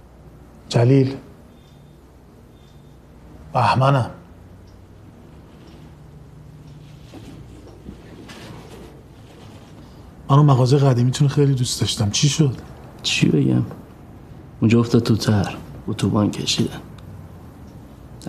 جلیل. 0.69 1.15
بهمنم. 3.53 4.11
من 10.29 10.37
اون 10.37 10.45
مغازه 10.45 10.77
قدیمیتون 10.77 11.27
خیلی 11.27 11.53
دوست 11.53 11.81
داشتم. 11.81 12.09
چی 12.09 12.29
شد؟ 12.29 12.57
چی 13.03 13.29
بگم؟ 13.29 13.65
اونجا 14.59 14.79
افتاد 14.79 15.03
تو 15.03 15.15
تر 15.15 15.57
اتوبان 15.87 16.31
کشیدن. 16.31 16.79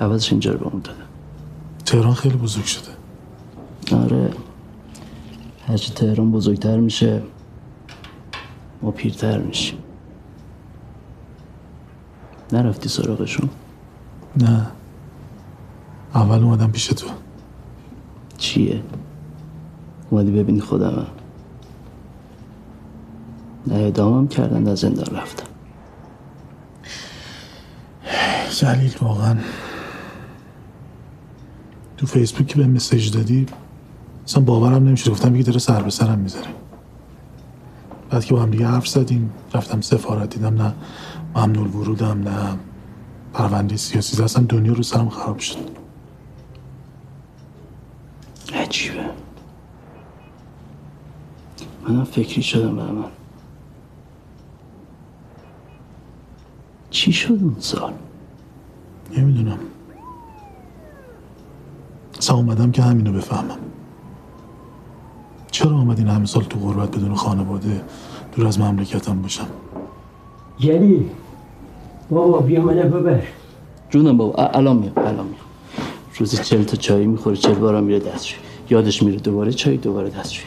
عوضش 0.01 0.31
اینجا 0.33 0.53
رو 0.53 0.59
به 0.59 0.66
اون 0.66 0.81
دادن. 0.81 0.98
تهران 1.87 2.14
خیلی 2.14 2.37
بزرگ 2.37 2.64
شده. 2.64 2.90
آره. 3.96 4.31
هرچی 5.68 5.92
تهران 5.92 6.33
بزرگتر 6.33 6.77
میشه 6.77 7.22
ما 8.83 8.90
پیرتر 8.90 9.38
میشیم. 9.38 9.79
نرفتی 12.52 12.88
سراغشون؟ 12.88 13.48
نه. 14.36 14.66
اول 16.14 16.42
اومدم 16.42 16.70
پیش 16.70 16.86
تو. 16.86 17.06
چیه؟ 18.38 18.82
اومدی 20.10 20.30
ببینی 20.30 20.60
خودمم 20.60 21.06
نه 23.66 23.74
اعدامم 23.74 24.28
کردن 24.28 24.68
از 24.68 24.78
زندان 24.78 25.16
رفتم 25.16 25.46
جلیل 28.50 28.94
واقعا. 29.00 29.36
تو 31.96 32.06
فیسبوک 32.06 32.46
که 32.46 32.56
به 32.56 32.66
مسیج 32.66 33.10
دادی 33.12 33.46
اصلا 34.24 34.42
باورم 34.42 34.84
نمیشه 34.84 35.10
گفتم 35.10 35.34
یکی 35.34 35.44
داره 35.44 35.58
سر 35.58 35.82
به 35.82 35.90
سرم 35.90 36.18
می‌ذاره. 36.18 36.48
بعد 38.10 38.24
که 38.24 38.34
با 38.34 38.42
هم 38.42 38.50
دیگه 38.50 38.66
حرف 38.66 38.88
زدیم 38.88 39.30
رفتم 39.54 39.80
سفارت 39.80 40.30
دیدم 40.30 40.62
نه. 40.62 40.74
ممنوع 41.36 41.68
ورودم. 41.68 42.28
نه 42.28 42.58
پرونده 43.32 43.76
سیاسی 43.76 44.22
اصلا 44.22 44.44
دنیا 44.44 44.72
رو 44.72 44.82
سرم 44.82 45.08
خراب 45.08 45.38
شد. 45.38 45.58
عجیبه. 48.54 49.04
منم 51.88 52.04
فکری 52.04 52.42
شدم 52.42 52.76
به 52.76 52.82
من. 52.82 53.04
چی 56.90 57.12
شد 57.12 57.32
اون 57.32 57.56
سال؟ 57.58 57.92
نمی‌دونم. 59.16 59.58
اصلا 62.18 62.36
اومدم 62.36 62.72
که 62.72 62.82
همینو 62.82 63.12
بفهمم. 63.12 63.58
چرا 65.50 65.70
اومدین 65.70 66.08
همه 66.08 66.26
سال 66.26 66.44
تو 66.44 66.58
غربت 66.58 66.96
بدون 66.96 67.14
خانواده 67.14 67.82
دور 68.36 68.46
از 68.46 68.60
مملکتم 68.60 69.22
باشم؟ 69.22 69.46
جلی 70.58 71.10
بابا 72.12 72.38
بیا 72.38 72.61
منو 72.61 72.83
ببر. 72.83 73.22
جونم 73.90 74.16
بابا 74.16 74.44
الان 74.44 74.77
میام 74.77 74.92
الان 74.96 75.14
میام. 75.14 75.46
روزی 76.18 76.37
چل 76.37 76.62
تا 76.62 76.77
چایی 76.77 77.07
می‌خوره 77.07 77.37
چل 77.37 77.55
بارم 77.55 77.85
میره 77.85 77.98
دستشوی 77.98 78.38
یادش 78.70 79.03
میره 79.03 79.18
دوباره 79.18 79.53
چای 79.53 79.77
دوباره 79.77 80.11
دستشوی 80.11 80.46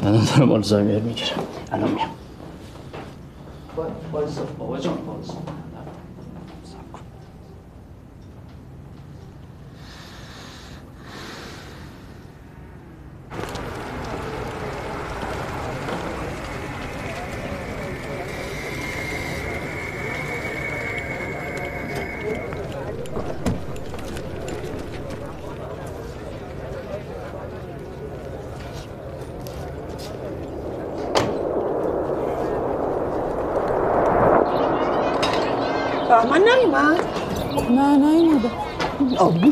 الان 0.00 0.24
دارم 0.24 0.52
آلزایمر 0.52 0.98
می‌گیرم. 1.00 1.28
الان 1.72 1.90
میام. 1.90 2.08
بابا 4.58 4.78
جان 4.78 4.94
بهمن 36.08 36.40
نیومد 36.40 37.04
نه 37.70 37.96
نیومده 37.96 38.50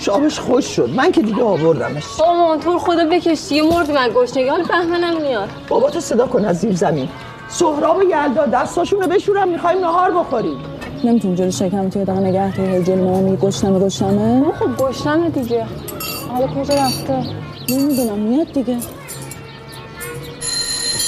آبگوش 0.09 0.39
آبش 0.39 0.41
خوش 0.41 0.67
شد. 0.67 0.91
من 0.91 1.13
که 1.13 1.23
دیگه 1.23 1.43
آوردمش. 1.43 2.05
مامان 2.19 2.61
تو 2.61 2.73
رو 2.73 2.79
خدا 2.79 3.05
بکش 3.05 3.49
دیگه 3.49 3.63
مرد 3.63 3.91
من 3.91 4.11
گشنگی 4.15 4.49
حالا 4.49 4.65
بهمنم 4.65 5.23
میاد. 5.23 5.49
بابا 5.69 5.91
تو 5.91 6.01
صدا 6.01 6.27
کن 6.27 6.45
از 6.45 6.59
زیر 6.59 6.75
زمین. 6.75 7.09
سهراب 7.49 7.97
و 7.97 8.03
یلدا 8.03 8.47
دستاشون 8.47 9.01
رو 9.01 9.09
بشورم 9.09 9.49
می‌خوایم 9.49 9.79
نهار 9.79 10.11
بخوریم. 10.11 10.57
نمی‌تونی 11.05 11.37
جلو 11.37 11.51
شکم 11.51 11.89
توی 11.89 12.05
دقیقه 12.05 12.21
نگه 12.21 12.53
توی 12.53 12.67
هی 12.67 12.83
جلو 12.83 13.05
ماما 13.05 13.21
میگی 13.21 13.37
گشنمه؟ 13.37 13.79
گشنمه 13.79 14.53
خب 14.53 14.85
گشنمه 14.85 15.31
دیگه. 15.31 15.67
حالا 16.33 16.47
کجا 16.47 16.75
رفته؟ 16.75 17.23
نمی‌دونم. 17.69 18.19
میاد 18.19 18.53
دیگه. 18.53 18.77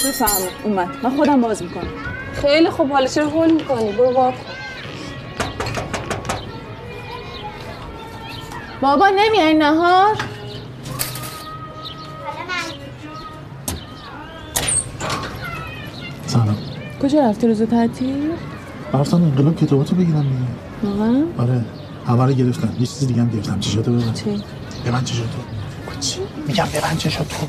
بفهم 0.08 0.28
اومد. 0.64 0.88
من 1.02 1.16
خودم 1.16 1.40
باز 1.40 1.62
می‌کنم. 1.62 1.88
خیلی 2.32 2.70
خوب. 2.70 2.92
حالا 2.92 3.06
چرا 3.06 3.28
هول 3.28 3.50
می‌کنی؟ 3.50 3.92
برو 3.92 4.12
باب 4.12 4.34
بابا 8.86 9.08
نمیای 9.08 9.54
نهار؟ 9.54 10.16
سلام. 16.26 16.56
کجا 17.02 17.20
رفتی 17.20 17.46
روز 17.46 17.62
تعطیل؟ 17.62 18.32
رفتم 18.94 19.16
انقلاب 19.16 19.56
کتاباتو 19.56 19.96
بگیرم 19.96 20.22
دیگه. 20.22 20.36
واقعا؟ 20.82 21.24
آره. 21.38 21.64
همه 22.06 22.24
رو 22.24 22.32
گرفتم. 22.32 22.72
یه 22.80 22.86
چیز 22.86 23.06
دیگه 23.06 23.20
هم 23.20 23.28
گرفتم. 23.28 23.60
چی 23.60 23.70
شده 23.70 23.90
ببن 23.90 24.12
چی؟ 24.12 24.42
ببن 24.86 25.04
چی 25.04 25.14
شده؟ 25.14 25.26
چی؟ 26.00 26.20
میگم 26.46 26.66
ببن 26.74 26.96
چی 26.96 27.10
شد 27.10 27.18
تو 27.18 27.46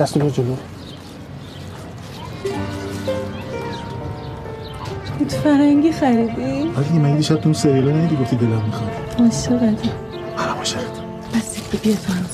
دست 0.00 0.16
رو 0.16 0.30
جلو. 0.30 0.56
توت 5.18 5.32
فرنگی 5.32 5.92
خریدی؟ 5.92 6.70
آره 6.76 6.88
دیگه 6.88 7.00
مگه 7.00 7.16
دیشب 7.16 7.34
تو 7.36 7.40
اون 7.44 7.52
سریالا 7.52 7.90
ندیدی 7.92 8.16
گفتی 8.22 8.36
دلم 8.36 8.62
می‌خواد. 8.66 8.90
عاشقتم 9.18 9.88
منم 10.38 10.56
عاشقتم 10.58 11.02
بس 11.34 11.54
دیگه 11.54 11.84
بیا 11.84 11.94
تو 12.06 12.12
هم 12.12 12.26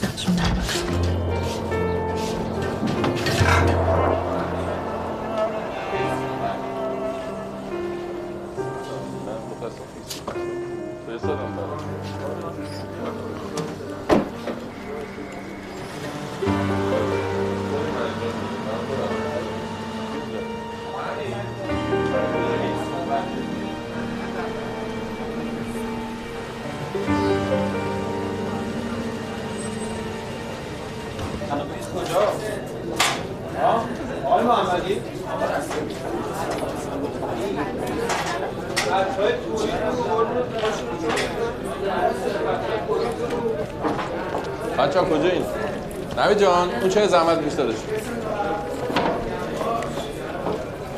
چه 46.99 47.07
زحمت 47.07 47.39
میشه 47.39 47.57
دادش 47.57 47.77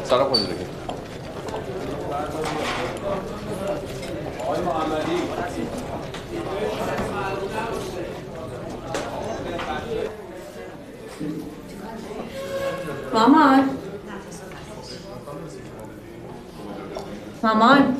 سلام 0.04 0.30
کنید 0.30 0.48
دیگه 0.48 0.66
مامان. 13.14 13.70
مامان. 17.42 17.96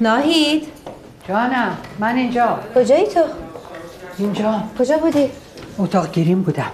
ناهید. 0.00 0.68
جانم 1.28 1.78
من 1.98 2.16
اینجا. 2.16 2.58
کجایی 2.74 3.06
تو؟ 3.06 3.20
اینجا؟ 4.18 4.62
کجا 4.78 4.98
بودی؟ 4.98 5.30
اتاق 5.78 6.12
گیریم 6.12 6.42
بودم. 6.42 6.70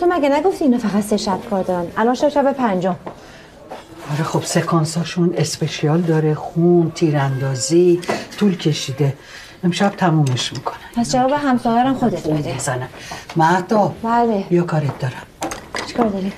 تو 0.00 0.06
مگه 0.06 0.28
نگفتی 0.28 0.64
اینا 0.64 0.78
فقط 0.78 1.04
سه 1.04 1.16
شب 1.16 1.38
کار 1.50 1.62
دارن؟ 1.62 1.86
الان 1.96 2.14
شب 2.14 2.28
شب 2.28 2.52
پنجم. 2.52 2.96
آره 4.12 4.22
خب 4.24 4.42
سکانساشون 4.42 5.34
اسپشیال 5.36 6.00
داره 6.00 6.34
خون 6.34 6.92
تیراندازی 6.94 8.00
طول 8.38 8.56
کشیده. 8.56 9.14
امشب 9.64 9.88
تمومش 9.96 10.52
می‌کنن. 10.52 10.76
پس 10.96 11.12
جواب 11.12 11.32
همسایه‌رم 11.32 11.94
خودت 11.94 12.28
بده. 12.28 12.54
بزنم. 12.54 12.88
مهدا 13.36 13.94
بله. 14.02 14.44
بیا 14.48 14.62
کارت 14.62 14.98
دارم. 14.98 15.22
چیکار 15.86 16.06
داری؟ 16.06 16.32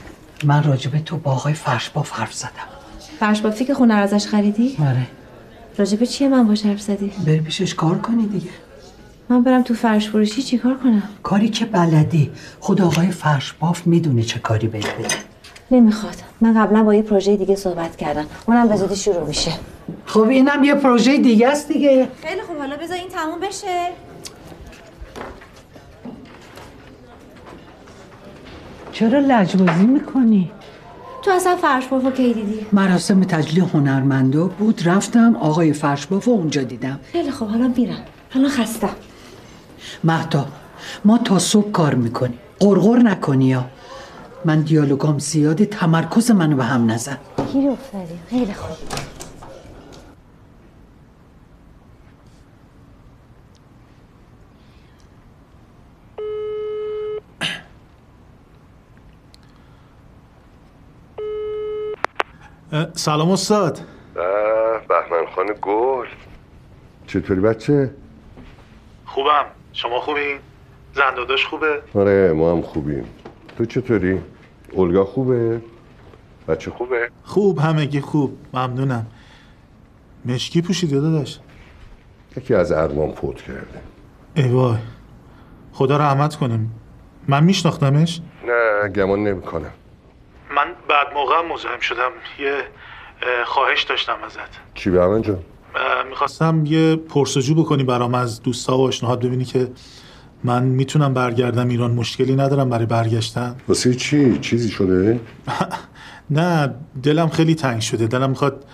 من 0.45 0.63
راجبه 0.63 0.99
تو 0.99 1.17
با 1.17 1.31
آقای 1.33 1.55
فرش 1.55 1.91
با 1.91 2.05
حرف 2.13 2.35
زدم. 2.35 2.51
فرش 3.21 3.41
بافی 3.41 3.65
که 3.65 3.75
خونه 3.75 3.95
ازش 3.95 4.27
خریدی؟ 4.27 4.77
آره. 4.81 5.07
راجبه 5.79 6.07
چیه 6.07 6.29
من 6.29 6.47
باش 6.49 6.67
حرف 6.67 6.81
زدی؟ 6.81 7.13
بری 7.27 7.41
پیشش 7.41 7.75
کار 7.75 7.99
کنی 7.99 8.27
دیگه. 8.27 8.51
من 9.29 9.43
برم 9.43 9.63
تو 9.63 9.75
فرش 9.75 10.09
فروشی 10.09 10.43
چیکار 10.43 10.75
کنم؟ 10.75 11.03
کاری 11.23 11.49
که 11.49 11.65
بلدی 11.65 12.31
خود 12.61 12.83
آقای 12.83 13.11
فرش 13.11 13.53
باف 13.53 13.87
می‌دونه 13.87 14.23
چه 14.23 14.39
کاری 14.39 14.69
بهت 14.69 14.95
بده. 14.99 15.15
نمی‌خواد. 15.71 16.15
من 16.41 16.63
قبلا 16.63 16.83
با 16.83 16.95
یه 16.95 17.03
پروژه 17.03 17.37
دیگه 17.37 17.57
صحبت 17.57 17.97
کردم. 17.97 18.27
اونم 18.47 18.69
به 18.69 18.77
زودی 18.77 18.97
شروع 18.97 19.27
میشه. 19.27 19.53
خب 20.07 20.21
اینم 20.21 20.65
یه 20.65 20.75
پروژه 20.75 21.19
دیگه 21.19 21.49
است 21.49 21.69
دیگه. 21.69 22.09
خیلی 22.23 22.43
خوب. 22.43 22.59
حالا 22.59 22.77
بذار 22.77 22.97
این 22.97 23.09
تموم 23.09 23.41
بشه. 23.41 23.89
چرا 28.93 29.19
لجبازی 29.19 29.87
می‌کنی؟ 29.87 30.51
تو 31.23 31.31
اصلا 31.31 31.57
فرش 31.57 31.87
بافو 31.87 32.11
کی 32.11 32.35
دیدی؟ 32.35 32.67
مراسم 32.73 33.25
تجلیل 33.25 33.65
هنرمندا 33.65 34.47
بود. 34.47 34.89
رفتم 34.89 35.37
آقای 35.37 35.73
فرشباف 35.73 36.29
اونجا 36.29 36.63
دیدم. 36.63 37.01
خیلی 37.13 37.31
خوب. 37.31 37.49
حالا 37.49 37.73
میرم. 37.77 38.03
حالا 38.35 38.49
خستم. 38.49 38.91
مهدا 40.05 40.47
ما 41.05 41.19
تا 41.19 41.39
صبح 41.39 41.71
کار 41.71 41.95
می‌کنیم. 41.95 42.39
قرقر 42.61 42.97
نکنی 42.97 43.45
یا. 43.45 43.65
من 44.45 44.61
دیالوگام 44.61 45.19
زیاده 45.19 45.67
تمرکز 45.67 46.31
منو 46.31 46.57
به 46.57 46.65
هم 46.65 46.91
نزن. 46.91 47.19
گیر 47.53 47.71
افتادیم 47.71 48.23
خیلی 48.31 48.55
خوب 48.55 48.77
سلام 62.95 63.31
استاد. 63.31 63.81
بهمن 64.89 65.27
خان 65.35 65.47
گل. 65.63 66.07
چطوری 67.07 67.41
بچه؟ 67.41 67.91
خوبم. 69.07 69.45
شما 69.73 70.01
خوبین؟ 70.01 70.39
زنداداش 70.95 71.47
خوبه؟ 71.47 71.83
آره 71.95 72.33
ما 72.33 72.53
هم 72.53 72.63
خوبیم 72.63 73.05
تو 73.59 73.65
چطوری؟ 73.65 74.21
اولگا 74.73 75.05
خوبه؟ 75.05 75.61
بچه 76.49 76.71
خوبه؟ 76.71 77.11
خوب 77.25 77.59
همگی 77.59 78.01
خوب 78.01 78.39
ممنونم 78.55 79.07
مشکی 80.25 80.63
پوشیده 80.63 81.01
داداش 81.01 81.39
یکی 82.37 82.55
از 82.55 82.73
اقوام 82.73 83.13
فوت 83.13 83.43
کرده 83.43 83.81
ای 84.35 84.49
وای 84.49 84.77
خدا 85.73 85.97
رحمت 85.97 86.37
کنیم 86.37 86.75
من 87.29 87.45
میشناختمش 87.45 88.21
نه 88.47 88.89
گمان 88.89 89.25
نمی 89.25 89.43
کنم 89.43 89.73
من 90.57 90.67
بعد 90.89 91.15
موقع 91.15 91.43
مزاحم 91.55 91.81
شدم 91.81 92.11
یه 92.39 92.53
اه، 93.23 93.45
خواهش 93.45 93.83
داشتم 93.83 94.17
ازت 94.27 94.59
چی 94.75 94.91
بهمن 94.91 95.23
جان؟ 95.23 95.39
می‌خواستم 96.11 96.67
یه 96.67 96.97
پرسجو 96.97 97.55
بکنی 97.55 97.85
برام 97.85 98.15
از 98.15 98.43
دوستا 98.43 98.79
و 98.79 98.81
آشناهات. 98.83 99.21
ببینی 99.21 99.45
که 99.45 99.69
من 100.45 100.63
می‌تونم 100.63 101.15
برگردم 101.15 101.69
ایران. 101.69 101.91
مشکلی 101.91 102.37
ندارم 102.37 102.71
برای 102.71 102.87
برگشتن. 102.87 103.57
واسه 103.69 103.95
چی؟ 103.95 104.39
چیزی 104.39 104.71
شده؟ 104.71 105.21
نه 106.31 106.75
دلم 107.03 107.29
خیلی 107.29 107.55
تنگ 107.55 107.81
شده. 107.81 108.07
دلم 108.07 108.31
می‌خواد 108.31 108.65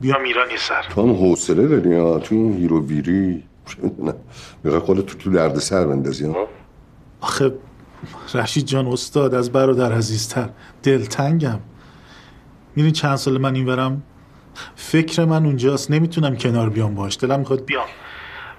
بیام 0.00 0.22
ایران 0.22 0.50
یه 0.50 0.56
سر. 0.56 0.82
تو 0.94 1.02
هم 1.02 1.12
حوصله 1.12 1.68
داری 1.68 1.96
ها 1.96 2.18
تو 2.18 2.34
این 2.34 2.56
هیرو 2.56 2.86
ویری 2.86 3.42
نه. 4.06 4.14
می‌خوای 4.64 4.80
خودت 4.82 5.06
تو 5.06 5.18
تو 5.18 5.30
درد 5.30 5.58
سر 5.58 5.86
بندازی 5.86 6.26
ها 6.26 6.48
آخه 7.20 7.54
رشید 8.34 8.64
جان 8.66 8.86
استاد 8.86 9.34
از 9.34 9.52
برادر 9.52 9.92
عزیزتر. 9.92 10.48
دلتنگم. 10.82 11.58
میرین 12.76 12.92
چند 12.92 13.16
سال 13.16 13.38
من 13.38 13.54
اینورم 13.54 14.02
فکر 14.76 15.24
من 15.24 15.44
اونجاست. 15.46 15.90
نمی‌تونم 15.90 16.36
کنار 16.36 16.70
بیام 16.70 16.94
باش 16.94 17.18
دلم 17.20 17.38
می‌خواد 17.38 17.64
بیام. 17.64 17.86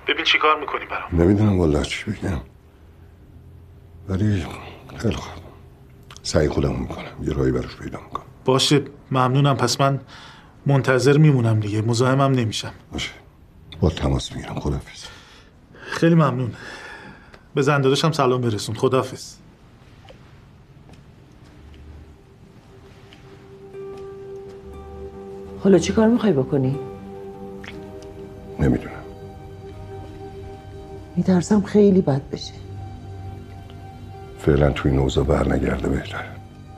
ببین 0.07 0.25
چیکار 0.25 0.59
می‌کنی 0.59 0.85
برام. 0.85 1.21
نمی‌دونم 1.21 1.59
والا 1.59 1.83
چی 1.83 2.11
بگم. 2.11 2.39
ولی 4.09 4.45
خیلی 4.97 5.15
خوب. 5.15 5.43
سعی 6.23 6.49
خودم 6.49 6.75
می‌کنم. 6.75 7.05
یه 7.23 7.33
راهی 7.33 7.51
براش 7.51 7.75
پیدا 7.75 7.99
می‌کنم. 7.99 8.25
باشه. 8.45 8.81
ممنونم. 9.11 9.57
پس 9.57 9.81
من 9.81 9.99
منتظر 10.65 11.17
میمونم 11.17 11.59
دیگه. 11.59 11.81
مزاحمم 11.81 12.31
نمیشم. 12.31 12.71
باشه. 12.91 13.11
با 13.79 13.89
تماس 13.89 14.31
می‌گیرم. 14.31 14.59
خدافظ 14.59 15.05
خیلی 15.91 16.15
ممنون. 16.15 16.51
به 17.55 17.61
زنداداشم 17.61 18.11
سلام 18.11 18.41
برسون. 18.41 18.75
خدافظ 18.75 19.33
حالا 25.63 25.77
چی 25.77 25.93
کار 25.93 26.07
می‌خوای 26.07 26.33
بکنی؟ 26.33 26.75
نمی‌دونم. 28.59 28.91
میترسم 31.15 31.61
خیلی 31.61 32.01
بد 32.01 32.21
بشه. 32.31 32.53
فعلا 34.39 34.71
توی 34.71 34.91
این 34.91 34.99
اوضاع 34.99 35.23
برنگرده 35.23 35.89
بهتره. 35.89 36.25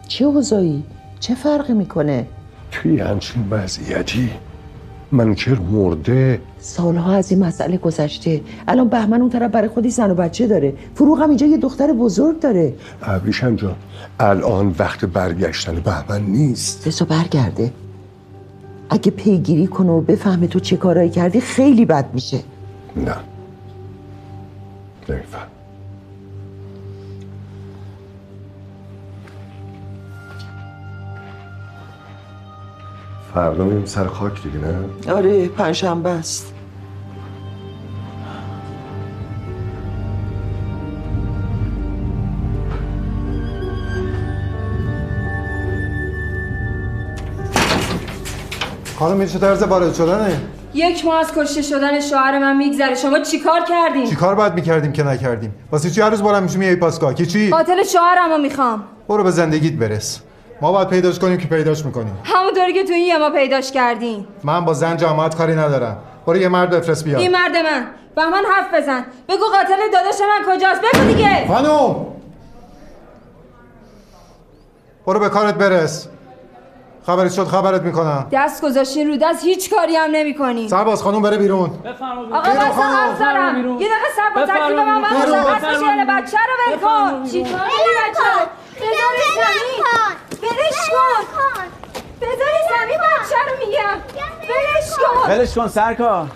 چه 0.07 0.25
اوضاعی؟ 0.25 0.83
چه 1.19 1.35
فرقی 1.35 1.73
می‌کنه؟ 1.73 2.27
توی 2.71 2.99
همچین 2.99 3.47
وضعیتی 3.49 4.29
منوچر 5.11 5.55
مرده؟ 5.55 6.39
سالها 6.59 7.13
از 7.13 7.31
این 7.31 7.43
مسئله 7.43 7.77
گذشته. 7.77 8.41
الان 8.67 8.87
بهمن 8.89 9.21
اون 9.21 9.29
طرف 9.29 9.51
برای 9.51 9.67
خودی 9.67 9.89
زن 9.89 10.11
و 10.11 10.15
بچه 10.15 10.47
داره. 10.47 10.73
فروغ 10.95 11.21
هم 11.21 11.29
اینجا 11.29 11.45
یه 11.45 11.57
دختر 11.57 11.93
بزرگ 11.93 12.39
داره. 12.39 12.73
ابریشم 13.03 13.55
جان 13.55 13.75
الان 14.19 14.75
وقت 14.79 15.05
برگشتن 15.05 15.75
بهمن 15.75 16.21
نیست. 16.21 16.87
بسا 16.87 17.05
برگرده. 17.05 17.71
اگه 18.93 19.11
پیگیری 19.11 19.67
کنه 19.67 19.91
و 19.91 20.01
بفهمه 20.01 20.47
تو 20.47 20.59
چه 20.59 20.77
کارایی 20.77 21.09
کردی 21.09 21.41
خیلی 21.41 21.85
بد 21.85 22.13
میشه. 22.13 22.39
نه. 22.95 23.15
نمیفهم. 25.09 25.47
فردا 33.33 33.63
میریم 33.63 33.85
سر 33.85 34.07
خاک 34.07 34.43
دیگه 34.43 34.57
نه؟ 34.57 35.11
آره 35.13 35.47
پنجشنبه 35.47 36.09
است. 36.09 36.50
خانم 49.01 49.19
این 49.19 49.27
چه 49.27 49.39
طرز 49.39 49.63
وارد 49.63 49.93
شدنه؟ 49.93 50.41
یک 50.73 51.05
ماه 51.05 51.19
از 51.19 51.31
کشته 51.35 51.61
شدن 51.61 51.99
شوهر 51.99 52.39
من 52.39 52.57
میگذره. 52.57 52.95
شما 52.95 53.19
چیکار 53.19 53.61
کردین؟ 53.69 54.09
چی 54.09 54.15
کار 54.15 54.35
باید 54.35 54.53
می‌کردیم 54.53 54.91
که 54.91 55.03
نکردیم؟ 55.03 55.55
واسه 55.71 55.89
چی 55.89 56.01
هر 56.01 56.09
روز 56.09 56.21
بارم 56.21 56.43
میشیم 56.43 56.61
یه 56.61 56.75
پاسگاه 56.75 57.13
که 57.13 57.25
چی؟ 57.25 57.49
قاتل 57.49 57.83
شوهرمو 57.83 58.37
می‌خوام. 58.37 58.83
برو 59.07 59.23
به 59.23 59.31
زندگیت 59.31 59.73
برس. 59.73 60.19
ما 60.61 60.71
باید 60.71 60.87
پیداش 60.87 61.19
کنیم 61.19 61.37
که 61.37 61.47
پیداش 61.47 61.85
می‌کنیم. 61.85 62.17
همونطوری 62.23 62.73
که 62.73 62.83
تو 62.83 62.93
این 62.93 63.05
یه 63.05 63.17
ما 63.17 63.29
پیداش 63.29 63.71
کردین. 63.71 64.27
من 64.43 64.65
با 64.65 64.73
زن 64.73 64.97
جامعت 64.97 65.35
کاری 65.35 65.55
ندارم. 65.55 65.97
برو 66.25 66.37
یه 66.37 66.49
مرد 66.49 66.69
بفرست 66.69 67.03
بیاد. 67.03 67.19
این 67.19 67.31
مرد 67.31 67.57
من. 67.57 67.87
به 68.15 68.25
من 68.25 68.43
حرف 68.55 68.81
بزن. 68.81 69.05
بگو 69.29 69.45
قاتل 69.45 69.91
داداش 69.93 70.15
من 70.21 70.55
کجاست؟ 70.55 70.81
بگو 70.81 71.13
دیگه. 71.13 71.47
خانم! 71.47 71.95
برو 75.05 75.19
به 75.19 75.29
کارت 75.29 75.55
برس. 75.55 76.07
خبرت 77.05 77.33
شد 77.33 77.47
خبرت 77.47 77.81
می‌کنم. 77.81 78.27
دست 78.31 78.63
گذاشتین 78.63 79.07
رو 79.07 79.17
دست 79.17 79.43
هیچ 79.43 79.69
کاری 79.69 79.95
هم 79.95 80.09
نمی‌کنین. 80.11 80.69
سرباز 80.69 81.03
خانم 81.03 81.21
بره 81.21 81.37
بیرون. 81.37 81.69
آقا 82.31 82.49
واسه 82.49 83.09
افسرم 83.09 83.57
یه 83.57 83.87
دقیقه 83.87 84.09
صبر 84.15 84.45
کن 84.45 84.53
تکلیف 84.53 84.79
من 84.79 84.99
مشخص 84.99 85.65
بشه 85.65 86.05
بچه 86.09 86.37
رو 86.37 86.73
ول 86.73 86.77
کن. 86.79 87.29
چی 87.31 87.43
کار 87.43 87.51
بچه؟ 87.51 88.31
بذاری 88.75 89.27
زمین. 89.35 89.83
بلش 90.41 90.89
کن. 90.91 91.23
بذاری 92.21 92.61
زمین 92.69 92.97
بچه 92.97 93.35
رو 93.47 93.67
میگم. 93.67 93.97
بلش 94.41 94.89
کن. 94.95 95.31
ولش 95.31 95.55
کن 95.55 95.67
سرکار 95.67 96.27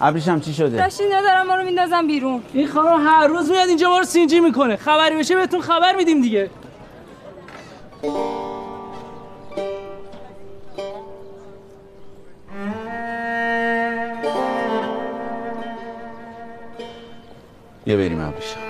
ابریشم 0.00 0.40
چی 0.40 0.54
شده؟ 0.54 0.76
داشتین 0.76 1.14
ندارم 1.14 1.46
ما 1.46 1.54
رو 1.54 1.64
میندازم 1.64 2.06
بیرون. 2.06 2.42
این 2.52 2.68
خانم 2.68 3.06
هر 3.06 3.26
روز 3.26 3.50
میاد 3.50 3.68
اینجا 3.68 3.90
ما 3.90 3.98
رو 3.98 4.04
سینجی 4.04 4.40
می‌کنه. 4.40 4.76
خبری 4.76 5.16
بشه 5.16 5.36
بهتون 5.36 5.60
خبر 5.60 5.96
میدیم 5.96 6.22
دیگه. 6.22 6.50
بیا 17.84 17.96
بریم 17.96 18.20
ابریشم 18.20 18.60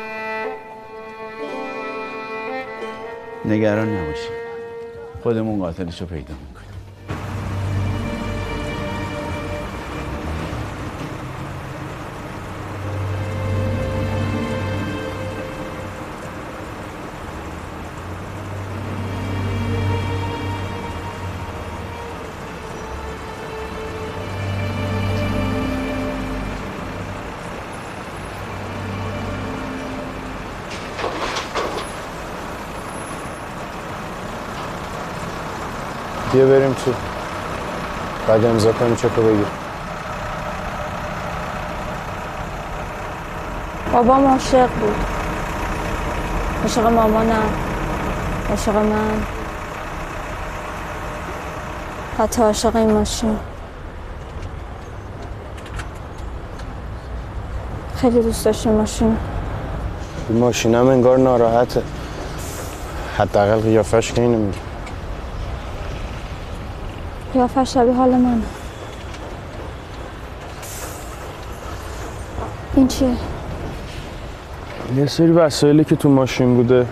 نگران 3.44 3.88
نباشیم 3.96 4.32
خودمون 5.22 5.58
قاتلش 5.58 6.00
رو 6.00 6.06
پیدا 6.06 6.34
بیا 36.34 36.46
بریم 36.46 36.72
تو. 36.72 36.92
بعد 38.28 38.44
امضا 38.44 38.72
کنیم 38.72 38.96
چکو 38.96 39.22
بگیر. 39.22 39.46
بابام 43.92 44.26
عاشق 44.26 44.68
بود. 44.80 44.94
عاشق 46.62 46.86
مامانم. 46.86 47.48
عاشق 48.50 48.76
من. 48.76 49.22
حتی 52.18 52.42
عاشق 52.42 52.76
این 52.76 52.92
ماشین. 52.92 53.38
خیلی 57.96 58.22
دوست 58.22 58.44
داشت 58.44 58.66
این 58.66 58.76
ماشین. 58.76 59.16
این 60.28 60.38
ماشینم 60.38 60.88
انگار 60.88 61.18
ناراحته. 61.18 61.82
حداقل 63.18 63.60
قیافش 63.60 64.12
که 64.12 64.22
اینو 64.22 64.38
میگه. 64.38 64.73
قیافش 67.34 67.74
شبیه 67.74 67.92
حال 67.92 68.10
من. 68.10 68.42
این 72.76 72.88
چیه؟ 72.88 73.16
یه 74.96 75.06
سری 75.06 75.32
وسایلی 75.32 75.84
که 75.84 75.96
تو 75.96 76.08
ماشین 76.08 76.54
بوده. 76.56 76.86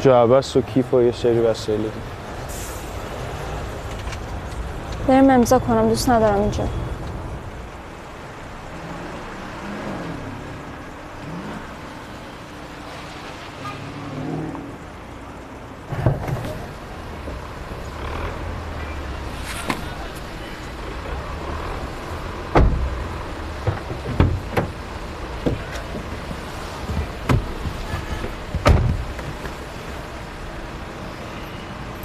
جعبست 0.00 0.56
و 0.56 0.60
کیف 0.60 0.94
و 0.94 1.02
یه 1.02 1.12
سری 1.12 1.38
وسایلی. 1.38 1.90
بریم 5.08 5.30
امضا 5.30 5.58
کنم 5.58 5.88
دوست 5.88 6.10
ندارم 6.10 6.40
اینجا. 6.40 6.64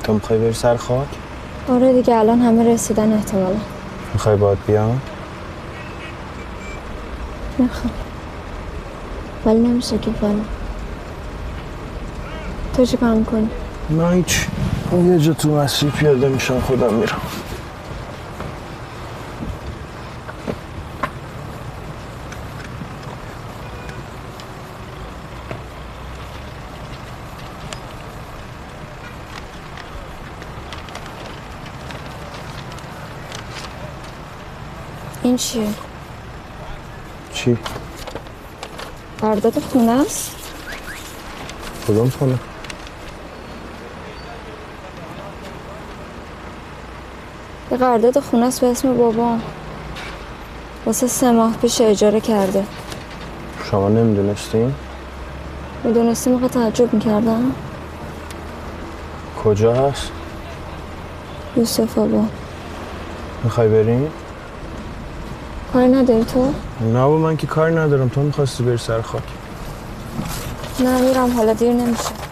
تو 0.10 0.14
می‌خوای 0.16 0.40
بری 0.40 0.54
سر 0.54 0.76
خاک؟ 0.76 1.08
آره 1.70 1.94
دیگه 1.94 2.16
الان 2.16 2.40
همه 2.40 2.74
رسیدن 2.74 3.14
احتمالا 3.14 3.56
می‌خوای 4.14 4.36
باید 4.36 4.58
بیام؟ 4.68 5.02
نخوام 7.60 7.94
ولی 9.46 9.60
نمیشه 9.60 9.98
که 9.98 10.12
کنم 10.22 10.46
تو 12.76 12.86
چی 12.86 12.98
کار 12.98 13.14
می‌کنی؟ 13.14 13.50
من 13.90 14.14
هیچ 14.14 14.48
یه 15.06 15.20
جا 15.20 15.34
تو 15.34 15.56
مسیر 15.56 15.90
پیاده 15.90 16.28
میشم 16.28 16.60
خودم 16.60 16.94
میرم 16.94 17.22
چیه؟ 35.40 35.68
چی؟ 37.34 37.58
قرارداد 39.22 39.60
خونه 39.60 39.92
است؟ 39.92 40.36
کدوم 41.88 42.10
خونه؟ 42.10 42.40
یه 47.72 47.78
قرارداد 47.78 48.20
خونه 48.20 48.46
است 48.46 48.62
به 48.62 48.68
اسم 48.68 48.98
بابام 48.98 49.42
واسه 50.86 51.08
سه 51.08 51.32
ماه 51.32 51.58
پیش 51.58 51.82
اجاره 51.82 52.20
کرده 52.22 52.66
شما 53.72 53.90
نمی‌دونستین؟ 53.90 54.74
می‌دونستی 55.84 56.30
موقع 56.30 56.48
تعجب 56.48 56.94
می‌کردم 56.94 57.52
کجا 59.44 59.74
هست؟ 59.74 60.12
یوسف 61.58 61.98
آبا 61.98 62.24
می‌خوای 63.44 63.68
بریم؟ 63.68 64.12
نداری 66.00 66.24
تو؟ 66.24 66.54
نه 66.82 67.06
با 67.06 67.18
من 67.18 67.38
که 67.38 67.48
کاری 67.48 67.76
ندارم. 67.76 68.10
تو 68.10 68.22
می‌خواستی 68.22 68.64
بری 68.64 68.78
سر 68.78 69.02
خاک. 69.02 69.24
نه 70.80 71.02
میرم. 71.02 71.32
حالا 71.38 71.54
دیر 71.54 71.74
نمیشه. 71.74 72.29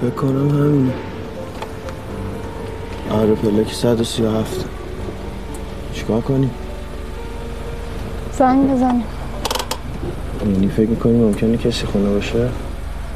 فکر 0.00 0.10
کنم 0.10 0.48
همینه. 0.50 0.92
آره 3.10 3.34
پلک 3.34 3.72
137 3.72 4.64
چیکار 5.92 6.20
کنیم؟ 6.20 6.50
زنگ 8.38 8.70
بزنیم 8.70 9.04
یعنی 10.46 10.68
فکر 10.68 10.88
می‌کنی 10.88 11.18
ممکنه 11.18 11.56
کسی 11.56 11.86
خونه 11.86 12.10
باشه؟ 12.10 12.48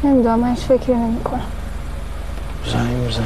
نمی‌دونم 0.05 0.39
من 0.39 0.51
هیچ 0.51 0.65
فکری 0.65 0.95
نمی‌کنم. 0.95 1.41
زنگ 2.73 3.09
بزن. 3.09 3.23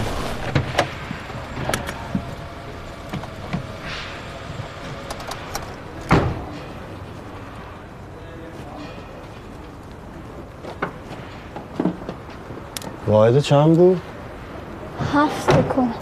واحد 13.27 13.39
چند 13.39 13.77
بود؟ 13.77 14.01
هفت 15.14 15.68
کنم 15.68 15.95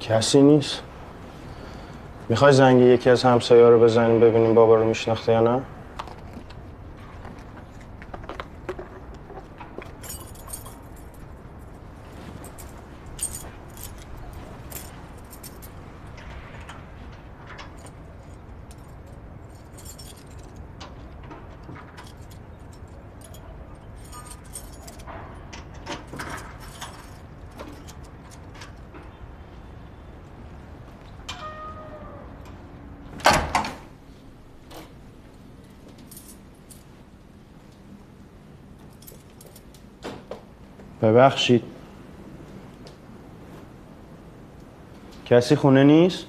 کسی 0.00 0.42
نیست 0.42 0.82
می‌خوای 2.28 2.52
زنگ 2.52 2.80
یکی 2.80 3.10
از 3.10 3.22
همسایه 3.22 3.68
رو 3.68 3.80
بزنیم 3.80 4.20
ببینیم 4.20 4.54
بابا 4.54 4.74
رو 4.74 4.84
میشناخته 4.84 5.32
یا 5.32 5.40
نه؟ 5.40 5.62
ببخشید 41.16 41.62
کسی 45.26 45.56
خونه 45.56 45.84
نیست؟ 45.84 46.26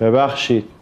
ببخشید 0.00 0.73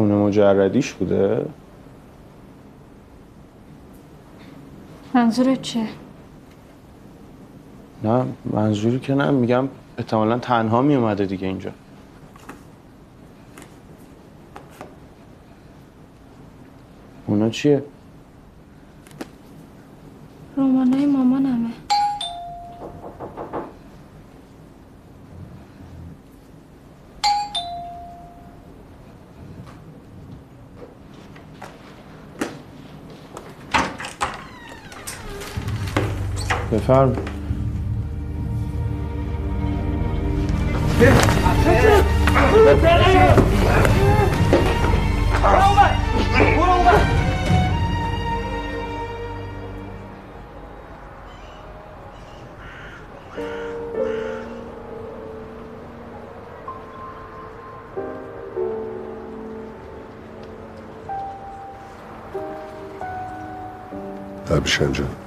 خونه 0.00 0.14
مجردیش 0.14 0.92
بوده؟ 0.92 1.46
منظورت 5.14 5.62
چیه؟ 5.62 5.86
نه 8.04 8.24
منظوری 8.44 8.98
که 8.98 9.14
نه 9.14 9.30
میگم 9.30 9.68
احتمالا 9.98 10.38
تنها 10.38 10.82
می 10.82 10.94
اومده 10.94 11.26
دیگه 11.26 11.46
اینجا 11.48 11.70
اونا 17.26 17.50
چیه؟ 17.50 17.82
رمانای 20.56 21.06
مامانمه 21.06 21.70
بفرم 36.90 37.16
ابریشم 64.50 64.92
جان 64.92 65.19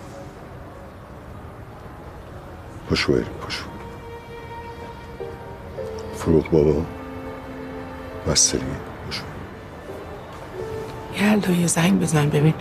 پاشو 2.93 3.13
بریم 3.13 3.25
پاشو 3.41 3.63
فروغ 6.15 6.49
بابا. 6.49 6.85
بسته 8.27 8.59
پاشو 9.05 9.23
یه 11.15 11.23
هل 11.23 11.59
یه 11.59 11.67
زنگ 11.67 11.99
بزن 11.99 12.29
ببین 12.29 12.53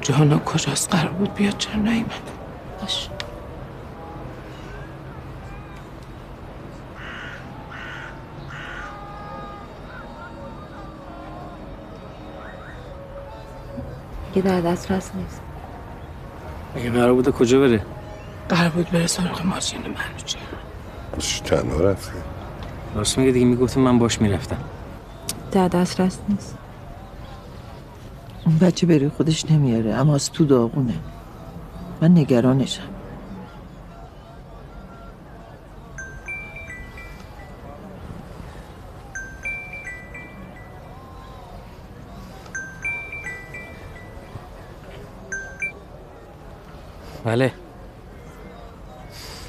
جهانا 0.00 0.38
کجاست؟ 0.38 0.90
قرار 0.90 1.12
بود 1.12 1.34
بیاد 1.34 1.58
چرا 1.58 1.76
من 1.76 2.04
باش. 2.80 3.08
دیگه 14.34 14.48
در 14.48 14.60
دست 14.60 14.90
راست 14.90 15.14
نیست. 15.14 15.40
اگه 16.76 16.90
قرار 16.90 17.12
بوده 17.12 17.30
کجا 17.30 17.60
بره؟ 17.60 17.93
قرار 18.64 18.76
بود 18.76 18.90
بره 18.90 19.06
سراغ 19.06 19.46
ماشین 19.46 19.80
منوچه 19.80 20.38
تنها 21.44 21.80
رفته 21.80 22.12
راست 22.94 23.18
میگه 23.18 23.32
دیگه 23.32 23.46
می‌گفتم 23.46 23.80
من 23.80 23.98
باش 23.98 24.20
می‌رفتم. 24.20 24.56
در 25.52 25.68
دسترس 25.68 26.18
نیست. 26.28 26.58
اون 28.46 28.58
بچه 28.58 28.86
بری 28.86 29.08
خودش 29.08 29.50
نمیاره 29.50 29.94
اما 29.94 30.14
از 30.14 30.32
تو 30.32 30.44
داغونه. 30.44 30.94
من 32.00 32.10
نگرانشم. 32.10 32.82
بله. 47.24 47.63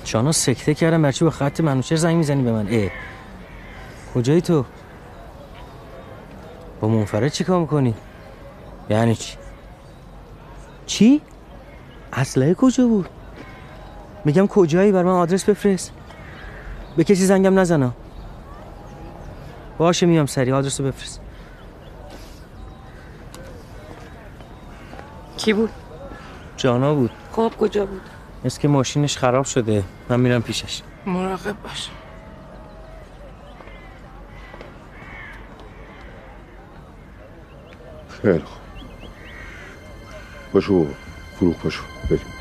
جانا 0.06 0.32
سکته 0.32 0.74
کردم 0.74 1.02
برچی 1.02 1.26
با 1.26 1.32
خط 1.32 1.60
منوچر 1.60 1.96
زنگ 1.96 2.16
می‌زنی 2.16 2.44
به 2.44 2.52
من؟ 2.52 2.68
اه. 2.70 2.90
کجایی 4.16 4.42
تو؟ 4.42 4.66
با 6.82 6.88
منفرد 6.88 7.28
چی 7.28 7.44
کار 7.44 7.60
می‌کنی؟ 7.60 7.96
یعنی 8.90 9.16
چی؟ 9.16 9.38
چی؟ 10.86 11.22
اسلحه 12.14 12.54
کجا 12.54 12.88
بود؟ 12.88 13.10
میگم 14.26 14.48
کجایی؟ 14.48 14.92
بر 14.92 15.04
من 15.04 15.12
آدرس 15.12 15.50
بفرست. 15.50 15.92
به 16.98 17.04
کسی 17.04 17.26
زنگم 17.26 17.60
نزنا 17.60 17.92
باشه 19.78 20.06
میام 20.06 20.26
سری 20.26 20.52
آدرس 20.52 20.80
رو 20.80 20.88
بفرست. 20.88 21.22
کی 25.38 25.54
بود؟ 25.54 25.70
جانا 26.58 26.96
بود. 26.96 27.12
خب 27.32 27.52
کجا 27.60 27.86
بود؟ 27.86 28.02
مثل 28.46 28.62
که 28.62 28.68
ماشینش 28.68 29.18
خراب 29.18 29.46
شده. 29.46 29.84
من 30.10 30.20
میرم 30.20 30.42
پیشش. 30.42 30.82
مراقب 31.06 31.56
باش. 31.64 31.90
خیلی 38.22 38.40
خوب. 38.40 38.62
باشو 40.54 40.74
بابا. 40.74 40.94
فروغ 41.40 41.62
باشو 41.62 41.84
بریم. 42.10 42.35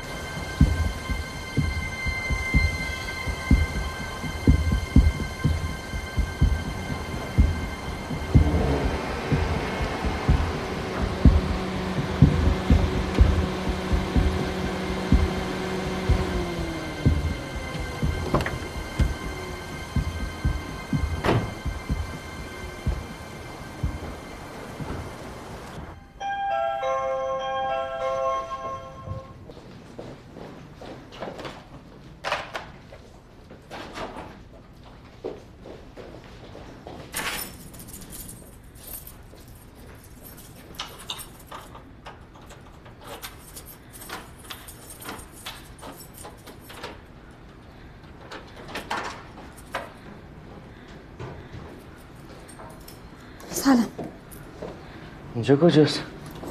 اینجا 55.49 55.67
کجاست؟ 55.67 56.03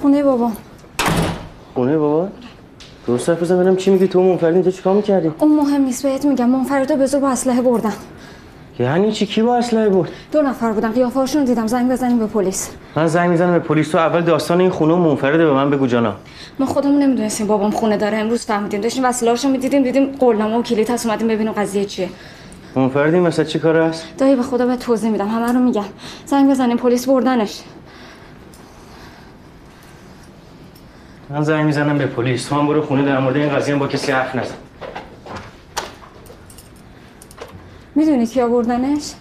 خونه 0.02 0.22
بابا. 0.22 0.50
خونه 1.74 1.98
بابا؟ 1.98 2.28
درست 3.06 3.28
حرف 3.28 3.42
بزن 3.42 3.56
ببینم 3.56 3.76
چی 3.76 3.90
میگی؟ 3.90 4.08
تو 4.08 4.22
منفرد 4.22 4.54
اینجا 4.54 4.70
چیکار 4.70 4.94
می‌کردی؟ 4.94 5.30
اون 5.38 5.56
مهم 5.56 5.82
نیست 5.82 6.02
بهت 6.02 6.24
میگم. 6.24 6.48
منفردو 6.48 6.96
به 6.96 7.06
زور 7.06 7.20
با 7.20 7.28
اسلحه 7.28 7.62
بردن 7.62 7.92
یعنی 8.78 9.12
چی؟ 9.12 9.26
کی 9.26 9.42
با 9.42 9.56
اسلحه 9.56 9.88
برد؟ 9.88 10.08
دو 10.32 10.42
نفر 10.42 10.72
بودن 10.72 10.92
قیافه‌هاشون 10.92 11.40
رو 11.40 11.46
دیدم. 11.46 11.66
زنگ 11.66 11.90
بزنیم 11.92 12.18
به 12.18 12.26
پلیس. 12.26 12.70
من 12.96 13.06
زنگ 13.06 13.30
می‌زنم 13.30 13.52
به 13.52 13.58
پلیس. 13.58 13.88
تو 13.88 13.98
اول 13.98 14.20
داستان 14.20 14.60
این 14.60 14.70
خونه 14.70 14.94
و 14.94 14.96
منفرده 14.96 15.46
به 15.46 15.52
من 15.52 15.70
بگو 15.70 15.86
جانا. 15.86 16.14
ما 16.58 16.66
خودمون 16.66 17.02
نمی‌دونستیم 17.02 17.46
بابام 17.46 17.70
خونه 17.70 17.96
داره. 17.96 18.18
امروز 18.18 18.46
فهمیدیم. 18.46 18.80
داشتیم 18.80 19.04
وسیله‌هاشو 19.04 19.48
می‌دیدیم 19.48 19.82
دیدیم 19.82 20.12
قولنامه 20.12 20.56
و 20.58 20.62
کلیت 20.62 20.90
هست. 20.90 21.06
اومدیم 21.06 21.28
ببینیم 21.28 21.52
قضیه 21.52 21.84
چیه. 21.84 22.08
منفردی؟ 22.76 23.20
مثلا 23.20 23.44
چی 23.44 23.58
کار 23.58 23.76
است 23.76 24.06
دایی 24.18 24.36
به 24.36 24.42
خدا 24.42 24.66
به 24.66 24.76
توضیح 24.76 25.10
میدم. 25.10 25.28
همه 25.28 25.52
رو 25.52 25.58
میگم. 25.58 25.84
زنگ 26.26 26.50
بزنیم. 26.50 26.76
پلیس 26.76 27.06
بردنش. 27.06 27.60
من 31.34 31.42
زنگ 31.42 31.64
می‌زنم 31.64 31.98
به 31.98 32.06
پلیس. 32.06 32.46
تو 32.48 32.54
هم 32.54 32.66
برو 32.66 32.82
خونه 32.82 33.04
در 33.04 33.18
مورد 33.18 33.36
این 33.36 33.48
قضیه 33.48 33.74
با 33.74 33.86
کسی 33.88 34.12
حرف 34.12 34.36
نزن. 34.36 34.54
می‌دونی 37.94 38.26
کیا 38.26 38.48
بردنش 38.48 39.12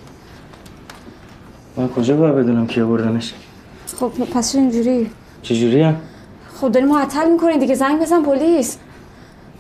من 1.78 1.90
کجا 1.90 2.16
باید 2.16 2.36
بدونم 2.36 2.68
کیا 2.68 2.88
بردنش 2.88 3.34
خب 4.00 4.12
پس 4.34 4.52
چرا 4.52 4.62
اینجوری؟ 4.62 5.12
چجوری 5.42 5.82
هم؟ 5.82 5.96
خب 6.56 6.72
داری 6.72 6.86
معطل 6.86 7.32
می‌کنی 7.32 7.58
دیگه. 7.58 7.76
زنگ 7.76 8.02
بزن 8.02 8.24
پلیس. 8.24 8.78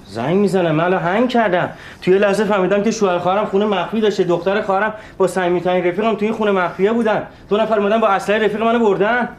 زنگ 0.07 0.35
می‌زنم. 0.35 0.75
من 0.75 0.93
هنگ 0.93 1.29
کردم. 1.29 1.69
توی 2.01 2.13
یه 2.13 2.19
لحظه 2.19 2.43
فهمیدم 2.43 2.83
که 2.83 2.91
شوهر 2.91 3.19
خواهرم 3.19 3.45
خونه 3.45 3.65
مخفی 3.65 4.01
داشته. 4.01 4.23
دختر 4.23 4.61
خواهرم 4.61 4.93
با 5.17 5.27
صمیمیترین 5.27 5.85
رفیقم 5.85 6.15
توی 6.15 6.27
این 6.27 6.37
خونه 6.37 6.51
مخفیه 6.51 6.93
بودن. 6.93 7.23
دو 7.49 7.57
نفر 7.57 7.79
اومدن 7.79 8.01
با 8.01 8.07
اسلحه 8.07 8.45
رفیق 8.45 8.61
منو 8.61 8.79
بردن. 8.79 9.29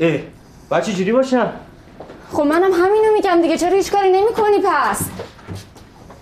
اه 0.00 0.18
باید 0.68 0.84
چجوری 0.84 1.12
باشم؟ 1.12 1.52
خب 2.36 2.42
منم 2.42 2.72
همینو 2.72 3.12
میگم 3.14 3.42
دیگه. 3.42 3.56
چرا 3.58 3.76
هیچ 3.76 3.92
کاری 3.92 4.10
نمی‌کنی؟ 4.12 4.58
پس. 4.64 5.00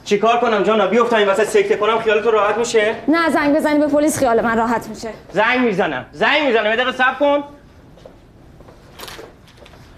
چیکار 0.04 0.40
کنم 0.40 0.62
جانا؟ 0.62 0.86
بیفتم 0.86 1.16
این 1.16 1.28
وسط 1.28 1.44
سکته 1.44 1.76
کنم 1.76 1.98
خیال 1.98 2.22
تو 2.22 2.30
راحت 2.30 2.58
میشه؟ 2.58 2.94
نه 3.08 3.30
زنگ 3.30 3.56
بزنی 3.56 3.78
به 3.78 3.86
پلیس 3.86 4.18
خیال 4.18 4.40
من 4.40 4.58
راحت 4.58 4.88
میشه. 4.88 5.08
زنگ 5.32 5.60
می‌زنم 5.60 6.06
زنگ 6.12 6.46
می‌زنم. 6.46 6.70
یه 6.70 6.76
دقیقه 6.76 6.92
صبر 6.92 7.14
کن. 7.20 7.44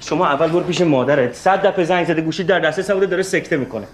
شما 0.01 0.27
اول 0.27 0.49
برو 0.49 0.61
پیش 0.61 0.81
مادرت. 0.81 1.35
صد 1.35 1.67
دفعه 1.67 1.85
زنگ 1.85 2.07
زده 2.07 2.21
گوشی 2.21 2.45
در 2.45 2.61
دسترس 2.61 2.91
نبوده 2.91 3.07
داره 3.07 3.23
سکته 3.23 3.57
می‌کنه. 3.57 3.87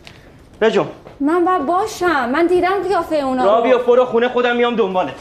بجو 0.60 0.84
من 1.20 1.44
باید 1.44 1.66
باشم. 1.66 2.30
من 2.30 2.46
دیدم 2.46 2.82
قیافه 2.88 3.16
اونا 3.16 3.44
را 3.44 3.60
بیا 3.60 3.78
فرو 3.78 4.04
خونه 4.04 4.28
خودم 4.28 4.56
میام 4.56 4.76
دنبالت. 4.76 5.14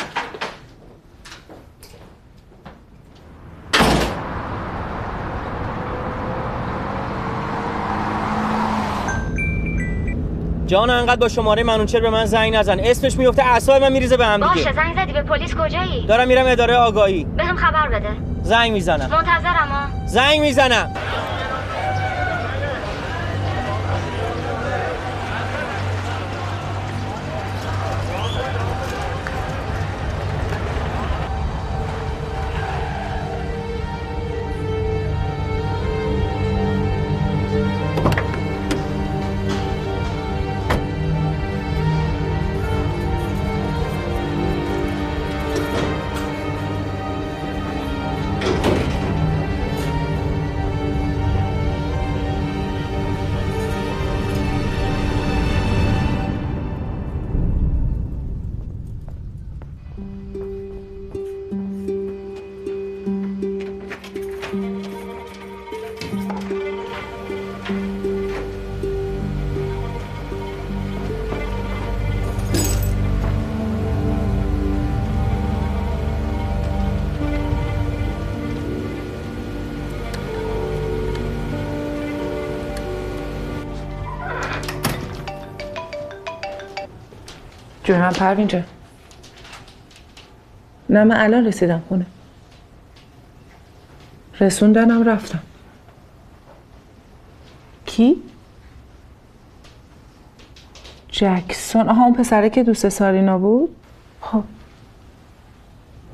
جان 10.71 10.89
انقدر 10.89 11.15
با 11.15 11.27
شماره 11.27 11.63
منوچر 11.63 11.99
به 11.99 12.09
من 12.09 12.25
زنگ 12.25 12.55
نزن. 12.55 12.79
اسمش 12.79 13.17
میفته 13.17 13.43
اعصاب 13.43 13.81
من 13.81 13.91
میریزه 13.91 14.17
به 14.17 14.25
هم 14.25 14.39
دیگه. 14.39 14.65
باشه 14.65 14.73
زنگ 14.73 14.95
زدی 14.95 15.13
به 15.13 15.21
پلیس 15.21 15.55
کجایی؟ 15.55 16.05
دارم 16.07 16.27
میرم 16.27 16.45
اداره 16.47 16.75
آگاهی. 16.75 17.23
بهم 17.23 17.55
خبر 17.55 17.87
بده. 17.87 18.09
زنگ 18.43 18.71
می‌زنم. 18.71 19.09
منتظرم 19.09 19.67
ها. 19.69 20.07
زنگ 20.07 20.39
می‌زنم. 20.39 20.91
جونم 87.91 88.13
پروین 88.13 88.47
جان 88.47 88.63
نه 90.89 91.03
من 91.03 91.15
الان 91.15 91.45
رسیدم 91.45 91.83
خونه. 91.89 92.05
رسوندنم 94.39 95.03
رفتم. 95.09 95.39
کی؟ 97.85 98.15
جکسون. 101.07 101.89
آها 101.89 102.03
اون 102.03 102.13
پسره 102.13 102.49
که 102.49 102.63
دوست 102.63 102.89
سارینا 102.89 103.37
بود؟ 103.37 103.75
خب. 104.21 104.43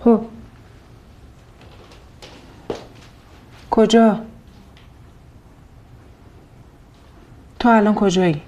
خب. 0.03 0.25
کجا؟ 3.71 4.19
تو 7.59 7.69
الان 7.69 7.95
کجایی؟ 7.95 8.41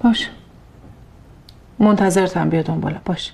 باش 0.00 0.30
منتظرتم 1.78 2.48
بیا 2.48 2.62
دنبالم 2.62 3.00
باش. 3.04 3.32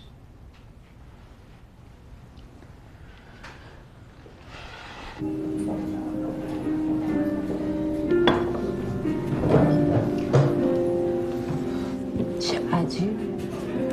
چه 12.41 12.59
عجیب. 12.73 13.19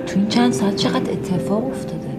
تو 0.05 0.19
این 0.19 0.27
چند 0.27 0.53
ساعت 0.53 0.75
چقدر 0.75 1.11
اتفاق 1.11 1.67
افتاده؟ 1.67 2.09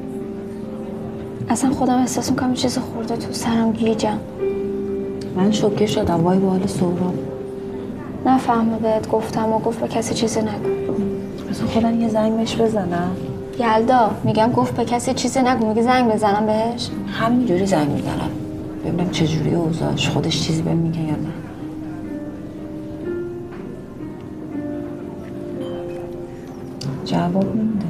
اصلا 1.48 1.70
خودم 1.70 1.98
احساس 1.98 2.30
می‌کنم 2.30 2.54
چیز 2.54 2.78
خورده 2.78 3.16
تو 3.16 3.32
سرم 3.32 3.72
گیجم. 3.72 4.18
من 5.36 5.52
شوکه 5.52 5.86
شدم. 5.86 6.24
وای 6.24 6.38
به 6.38 6.48
حال 6.48 6.66
سهراب. 6.66 7.14
نفهمه 8.26 8.78
بهت 8.78 9.08
گفتم 9.08 9.52
و 9.52 9.58
گفت 9.58 9.80
به 9.80 9.88
کسی 9.88 10.14
چیزی 10.14 10.40
نگو. 10.40 11.09
مثلا 11.60 11.72
خودم 11.72 12.00
یه 12.00 12.08
زنگ 12.08 12.36
بهش 12.36 12.56
بزنم. 12.56 13.16
یلدا 13.58 14.10
میگم 14.24 14.52
گفت 14.52 14.76
به 14.76 14.84
کسی 14.84 15.14
چیزی 15.14 15.40
نگو 15.42 15.68
میگه 15.68 15.82
زنگ 15.82 16.12
بزنم 16.12 16.46
بهش. 16.46 16.88
همینجوری 17.20 17.66
زنگ 17.66 17.88
می‌زنم. 17.90 18.30
ببینم 18.84 19.10
چجوری 19.10 19.54
اوضاعش 19.54 20.08
خودش 20.08 20.46
چیزی 20.46 20.62
بهم 20.62 20.76
میگه 20.76 21.00
یا 21.00 21.10
نه. 21.10 21.32
جواب 27.04 27.56
نمیده. 27.56 27.86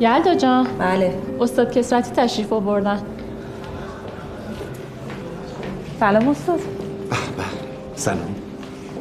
یلدا 0.00 0.34
جان. 0.34 0.66
بله. 0.78 1.14
استاد 1.40 1.72
کسرتی 1.72 2.10
تشریف 2.10 2.52
آوردن. 2.52 2.98
سلام 6.00 6.28
استاد. 6.28 6.60
سلام. 7.96 8.34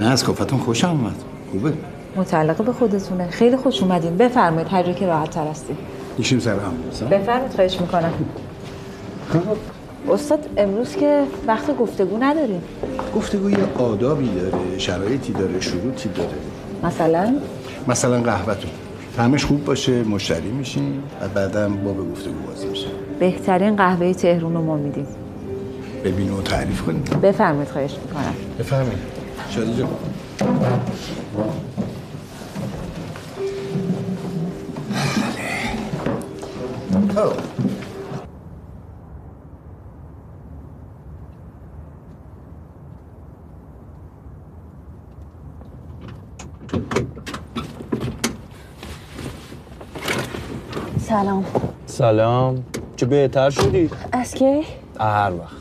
نه 0.02 0.08
از 0.08 0.24
کافتون 0.24 0.60
خوشم 0.60 0.90
اومد. 0.90 1.16
خوبه؟ 1.52 1.74
متعلق 2.16 2.64
به 2.64 2.74
خودتونه. 2.74 3.28
خیلی 3.28 3.58
خوش 3.58 3.84
اومدین. 3.84 4.18
بفرمایید 4.18 4.68
هر 4.72 4.94
که 4.94 5.08
راحت 5.08 5.30
تر 5.30 5.48
هستین. 5.48 5.78
نیشیم 6.18 6.40
سر 6.40 6.52
هم. 6.52 7.08
بفرمایید 7.10 7.54
خواهش 7.54 7.82
می‌کنم. 7.82 8.14
استاد 10.10 10.50
امروز 10.58 10.96
که 10.96 11.24
وقت 11.48 11.78
گفتگو 11.78 12.18
نداریم 12.18 12.62
گفتگو 13.16 13.50
یه 13.50 13.58
آدابی 13.78 14.30
داره 14.36 14.78
شرایطی 14.78 15.34
داره 15.34 15.60
شروطی 15.60 16.10
داره. 16.10 16.30
مثلا؟ 16.84 17.36
مثلا 17.88 18.22
قهوهتون. 18.22 18.72
طعمش 19.18 19.46
خوب 19.46 19.66
باشه 19.66 20.04
مشتری 20.04 20.52
میشین 20.52 21.04
و 21.22 21.28
بعدم 21.28 21.76
باب 21.76 22.12
گفتگو 22.12 22.34
باز 22.48 22.66
میشه. 22.66 22.88
بهترین 23.20 23.76
قهوه 23.76 24.14
تهرون 24.14 24.54
رو 24.54 24.62
ما 24.62 24.76
میدیم. 24.76 25.08
ببین 26.04 26.32
و 26.32 26.42
تعریف 26.42 26.82
کنید 26.82 27.22
بفرمایید 27.22 27.70
خواهش 27.70 27.92
می‌کنم. 27.92 28.34
بفهمید 28.60 28.98
شادی 29.50 29.74
جان. 29.78 29.90
سلام. 50.98 51.46
سلام. 51.86 52.64
چه 52.96 53.06
بهتر 53.06 53.50
شدی؟ 53.50 53.90
از 54.12 54.34
کی؟ 54.34 54.62
هر 55.00 55.32
وقت. 55.40 55.56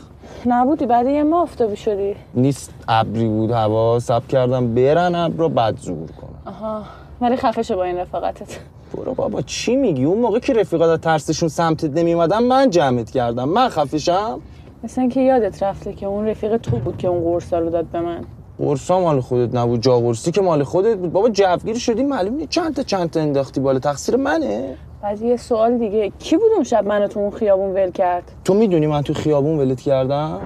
نبودی 0.45 0.85
بعد 0.85 1.05
یه 1.07 1.23
ماه 1.23 1.41
آفتابی 1.41 1.75
شدی. 1.75 2.15
نیست 2.33 2.73
ابری 2.87 3.27
بود 3.27 3.51
هوا 3.51 3.99
سب 3.99 4.27
کردم 4.27 4.75
برن 4.75 5.15
ابر 5.15 5.47
بعد 5.47 5.77
زور 5.77 6.11
کنم. 6.11 6.53
آها. 6.53 6.83
ولی 7.21 7.35
خفه 7.35 7.63
شو 7.63 7.75
با 7.75 7.83
این 7.83 7.97
رفاقتت. 7.97 8.59
برو 8.97 9.13
بابا 9.13 9.41
چی 9.41 9.75
میگی؟ 9.75 10.03
اون 10.03 10.17
موقع 10.17 10.39
که 10.39 10.53
رفیقات 10.53 10.89
از 10.89 10.99
ترسشون 10.99 11.49
سمتت 11.49 11.97
نمیومدن 11.97 12.43
من 12.43 12.69
جمعت 12.69 13.11
کردم. 13.11 13.49
من 13.49 13.69
خفشم. 13.69 14.39
مثل 14.83 15.01
اینکه 15.01 15.21
یادت 15.21 15.63
رفته 15.63 15.93
که 15.93 16.05
اون 16.05 16.27
رفیق 16.27 16.57
تو 16.57 16.77
بود 16.77 16.97
که 16.97 17.07
اون 17.07 17.23
قرصا 17.23 17.59
رو 17.59 17.69
داد 17.69 17.85
به 17.85 17.99
من. 17.99 18.21
قرصا 18.59 18.99
مال 18.99 19.21
خودت 19.21 19.55
نبود 19.55 19.81
جا 19.81 19.99
قرصی 19.99 20.31
که 20.31 20.41
مال 20.41 20.63
خودت 20.63 20.97
بود. 20.97 21.11
بابا 21.11 21.29
جوگیر 21.29 21.77
شدی 21.77 22.03
معلوم 22.03 22.33
نیست. 22.35 22.49
چند 22.49 22.75
تا 22.75 22.83
چند 22.83 23.09
تا 23.09 23.19
انداختی 23.19 23.59
بالا؟ 23.59 23.79
تقصیر 23.79 24.15
منه. 24.15 24.75
بعد 25.01 25.21
یه 25.21 25.37
سوال 25.37 25.77
دیگه. 25.77 26.11
کی 26.19 26.37
بود 26.37 26.51
اون 26.55 26.63
شب 26.63 26.85
منو 26.87 27.07
تو 27.07 27.19
اون 27.19 27.31
خیابون 27.31 27.73
ول 27.73 27.91
کرد؟ 27.91 28.23
تو 28.45 28.53
می‌دونی 28.53 28.87
من 28.87 29.01
تو 29.01 29.13
خیابون 29.13 29.59
ولت 29.59 29.81
کردم؟ 29.81 30.41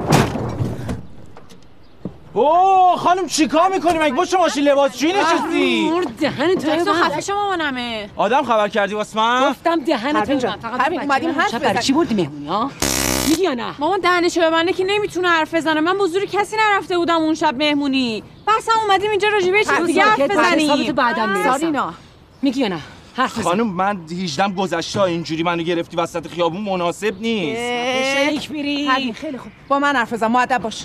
اوه 2.37 2.97
خانم 2.99 3.27
چیکار 3.27 3.69
می‌کنی 3.69 3.99
مگه 3.99 4.13
باشه 4.13 4.37
ماشین 4.37 4.63
لباسشویی 4.63 5.13
نشستی؟ 5.13 5.89
مرد 5.89 6.07
دهن 6.19 6.55
تو 6.55 6.85
تو 6.85 6.93
خفه 6.93 7.21
شو 7.21 7.35
مامانمه. 7.35 8.09
آدم 8.15 8.43
خبر 8.43 8.67
کردی 8.67 8.93
واسه 8.93 9.17
من؟ 9.17 9.49
گفتم 9.49 9.79
دهن 9.79 10.23
تو 10.23 10.33
جان، 10.33 10.59
پروین، 10.59 11.01
اومدیم 11.01 11.31
حرف 11.31 11.55
بزنیم. 11.55 11.79
چی 11.79 11.93
بردی 11.93 12.15
مهمونی 12.15 12.47
ها؟ 12.47 12.71
میگی 13.29 13.43
یا 13.43 13.53
نه؟ 13.53 13.73
مامان 13.79 13.99
دهنشو 13.99 14.41
ببنده 14.41 14.73
که 14.73 14.83
نمی‌تونه 14.83 15.29
حرف 15.29 15.53
بزنه. 15.53 15.81
من 15.81 16.07
زور 16.07 16.25
کسی 16.25 16.55
نرفته 16.59 16.97
بودم 16.97 17.15
اون 17.15 17.35
شب 17.35 17.55
مهمونی. 17.57 18.23
بس 18.47 18.69
هم 18.69 18.79
اومدیم 18.83 19.11
اینجا 19.11 19.27
راجع 19.27 19.51
به 19.51 19.63
چیز 19.63 19.85
دیگه 19.85 20.03
حرف 20.03 20.21
بزنیم. 20.21 20.71
حسابتو 20.71 20.93
بعداً 20.93 21.25
می‌رسم. 21.25 21.51
سارینا. 21.51 21.93
میگی 22.41 22.61
یا 22.61 22.67
نه؟ 22.67 22.79
خانم 23.43 23.67
من 23.67 23.99
18 24.11 24.47
گذشته 24.47 25.01
اینجوری 25.01 25.43
منو 25.43 25.63
گرفتی 25.63 25.97
وسط 25.97 26.27
خیابون 26.27 26.61
مناسب 26.61 27.21
نیست. 27.21 27.61
خیلی 29.13 29.37
خوب. 29.37 29.51
با 29.67 29.79
من 29.79 29.95
حرف 29.95 30.13
بزن 30.13 30.27
مؤدب 30.27 30.61
باش. 30.61 30.83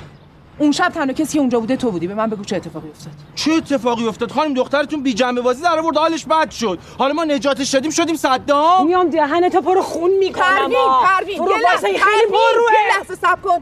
اون 0.63 0.73
شب 0.73 0.89
تنها 0.89 1.13
کسی 1.13 1.33
که 1.33 1.39
اونجا 1.39 1.61
بوده 1.61 1.77
تو 1.77 1.91
بودی. 1.91 2.07
به 2.07 2.15
من 2.15 2.31
بگو 2.31 2.45
چه 2.45 2.57
اتفاقی 2.57 2.89
افتاد. 2.89 3.13
چه 3.35 3.53
اتفاقی 3.53 4.07
افتاد؟ 4.07 4.31
خانم 4.31 4.55
دخترتون 4.55 5.03
بی 5.03 5.15
جنبه 5.15 5.41
بازی 5.41 5.63
در 5.63 5.79
آورد 5.79 5.97
حالش 5.97 6.25
بد 6.25 6.51
شد. 6.51 6.79
حالا 6.99 7.13
ما 7.13 7.25
نجاتش 7.25 7.71
دادیم 7.71 7.91
شدیم 7.91 8.17
صدام. 8.17 8.87
میام 8.87 9.11
دهنتو 9.11 9.61
پر 9.61 9.83
خون 9.83 10.11
می‌کنم 10.19 10.45
پروین. 10.45 10.79
پروین 11.05 11.39
برو 11.39 11.51
یه 11.51 11.65
لحظه 11.73 11.87
این 11.87 11.99
خیلی 11.99 12.27
پروه 12.27 12.73
یه 12.73 12.99
لحظه 12.99 13.15
صبر 13.15 13.41
کن. 13.41 13.59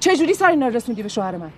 چه 0.00 0.16
جوری 0.16 0.34
سارینا 0.34 0.68
رسوندی 0.68 1.02
به 1.02 1.08
شوهر 1.08 1.36
من؟ 1.36 1.50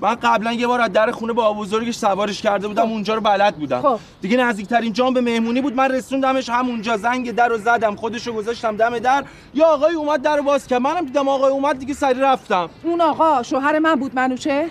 من 0.00 0.14
قبلا 0.14 0.52
یه 0.52 0.66
بار 0.66 0.80
از 0.80 0.92
در 0.92 1.10
خونه 1.10 1.32
بابابزرگش 1.32 1.94
سوارش 1.94 2.42
کرده 2.42 2.68
بودم 2.68 2.82
اونجا 2.90 3.14
رو 3.14 3.20
بلد 3.20 3.56
بودم. 3.56 3.82
خب. 3.82 3.98
دیگه 4.20 4.36
نزدیکترین 4.36 4.92
جام 4.92 5.14
به 5.14 5.20
مهمونی 5.20 5.60
بود. 5.60 5.74
من 5.74 5.90
رسوندمش 5.90 6.48
همونجا 6.48 6.96
زنگ 6.96 7.34
در 7.34 7.48
رو 7.48 7.58
زدم 7.58 7.96
خودش 7.96 8.26
رو 8.26 8.32
گذاشتم 8.32 8.76
دم 8.76 8.98
در. 8.98 9.24
یا 9.54 9.66
آقای 9.66 9.94
اومد 9.94 10.22
در 10.22 10.36
رو 10.36 10.42
باز 10.42 10.66
کرد. 10.66 10.82
منم 10.82 11.04
دیدم 11.04 11.28
آقای 11.28 11.52
اومد 11.52 11.78
دیگه 11.78 11.94
سریع 11.94 12.20
رفتم. 12.20 12.68
اون 12.82 13.00
آقا 13.00 13.42
شوهر 13.42 13.78
من 13.78 13.94
بود 13.94 14.14
منوچهر؟ 14.14 14.70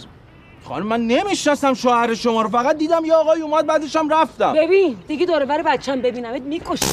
خانم 0.63 0.87
من 0.87 1.01
نمی‌شناسم 1.01 1.73
شوهر 1.73 2.13
شما 2.13 2.41
رو. 2.41 2.49
فقط 2.49 2.77
دیدم 2.77 3.05
یه 3.05 3.13
آقای 3.13 3.41
اومد 3.41 3.65
بعدش 3.65 3.95
هم 3.95 4.09
رفتم. 4.09 4.53
ببین 4.53 4.97
دیگه 5.07 5.25
دور 5.25 5.45
بر 5.45 5.61
بچم 5.61 6.01
ببینمت 6.01 6.41
می‌کشم 6.41 6.85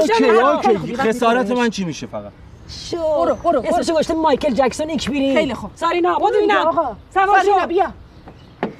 okay. 0.00 0.24
okay. 0.24 0.96
خسارت 0.96 1.50
من 1.50 1.70
چی 1.70 1.84
میشه 1.84 2.06
فقط؟ 2.06 2.32
شو. 2.70 2.96
برو 2.96 3.34
برو 3.34 3.62
اسمشو 3.66 3.94
گذاشته 3.94 4.14
مایکل 4.14 4.54
جکسون 4.54 4.88
ایکبیری 4.90 5.34
خیلی 5.34 5.54
خوب. 5.54 5.70
سارینا 5.74 6.18
بود 6.18 6.32
ببینم. 6.36 6.66
آقا. 6.66 6.96
سوار 7.14 7.26
سارینا، 7.26 7.60
شو. 7.60 7.66
بیا. 7.66 7.86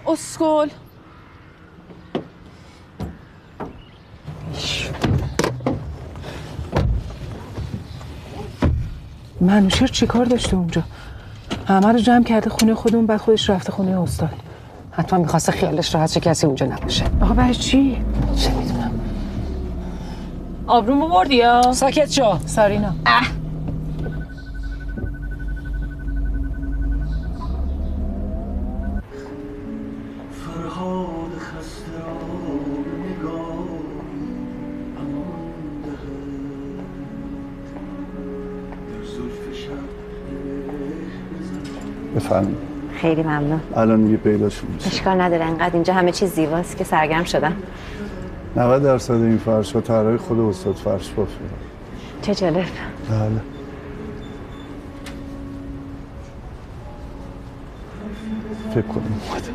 اسکل 0.07 0.69
منوشر 9.41 9.87
چیکار 9.87 10.25
داشته 10.25 10.57
اونجا؟ 10.57 10.83
همه 11.69 11.93
رو 11.93 11.99
جمع 11.99 12.25
کرده 12.25 12.51
خونه 12.51 12.75
خودمون 12.75 13.07
بعد 13.07 13.21
خودش 13.21 13.51
رفته 13.51 13.73
خونه 13.73 14.01
استاد 14.01 14.31
حتما 14.93 15.19
می‌خواسته 15.19 15.53
خیالش 15.53 15.95
راحت 15.95 16.11
شه 16.11 16.21
کسی 16.21 16.47
اونجا 16.47 16.67
نباشه. 16.67 17.05
آقا 17.23 17.35
برای 17.35 17.55
چی؟ 17.55 18.05
چه 18.37 18.51
می‌دونم. 18.55 19.01
آبرومو 20.67 21.09
بردی 21.09 21.37
یا؟ 21.37 21.73
ساکت 21.73 22.11
شو. 22.11 22.39
سارینا 22.47 22.95
بفرمایید. 42.31 42.57
خیلی 42.95 43.23
ممنون. 43.23 43.61
الان 43.77 44.05
دیگه 44.05 44.17
پیداشون 44.17 44.71
میشه. 44.71 44.87
اشکال 44.87 45.21
نداره 45.21 45.45
انقدر 45.45 45.75
اینجا 45.75 45.95
همه 45.95 46.13
چیز 46.13 46.33
زیباست 46.33 46.77
که 46.77 46.85
سرگرم 46.85 47.25
شدم. 47.25 47.53
90 48.57 48.83
درصد 48.83 49.15
این 49.15 49.39
فرش 49.39 49.73
ها 49.73 49.81
طراحی 49.81 50.17
خود 50.17 50.41
استاد 50.41 50.75
فرش 50.75 51.11
بافه 51.11 51.31
چه 52.23 52.35
جالب. 52.35 52.57
بله. 52.57 52.67
فکر 58.71 58.83
کنم 58.83 59.03
اومد. 59.29 59.49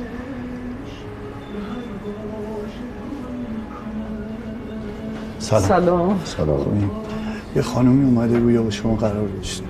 سلام. 5.40 5.64
سلام. 5.64 6.20
سلام. 6.24 6.92
یه 7.56 7.62
خانومی 7.62 8.06
اومده 8.06 8.40
بود 8.40 8.52
یا 8.52 8.64
با 8.64 8.70
شما 8.70 8.96
قرار 8.96 9.28
داشته 9.28 9.64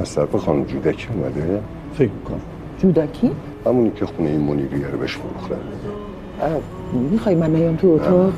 از 0.00 0.14
طرف 0.14 0.36
خانم 0.36 0.64
جودکی 0.64 1.08
اومده؟ 1.14 1.62
فکر 1.98 2.10
می‌کنم. 2.10 2.40
جودکی؟ 2.78 3.30
همونی 3.66 3.90
که 3.90 4.06
خونه 4.06 4.30
این 4.30 4.40
منیریه 4.40 4.88
رو 4.88 4.98
بهش 4.98 5.16
فروختن. 5.16 5.56
می‌خوای 7.10 7.34
من 7.34 7.50
نیام 7.50 7.76
تو 7.76 7.86
اتاق؟ 7.86 8.32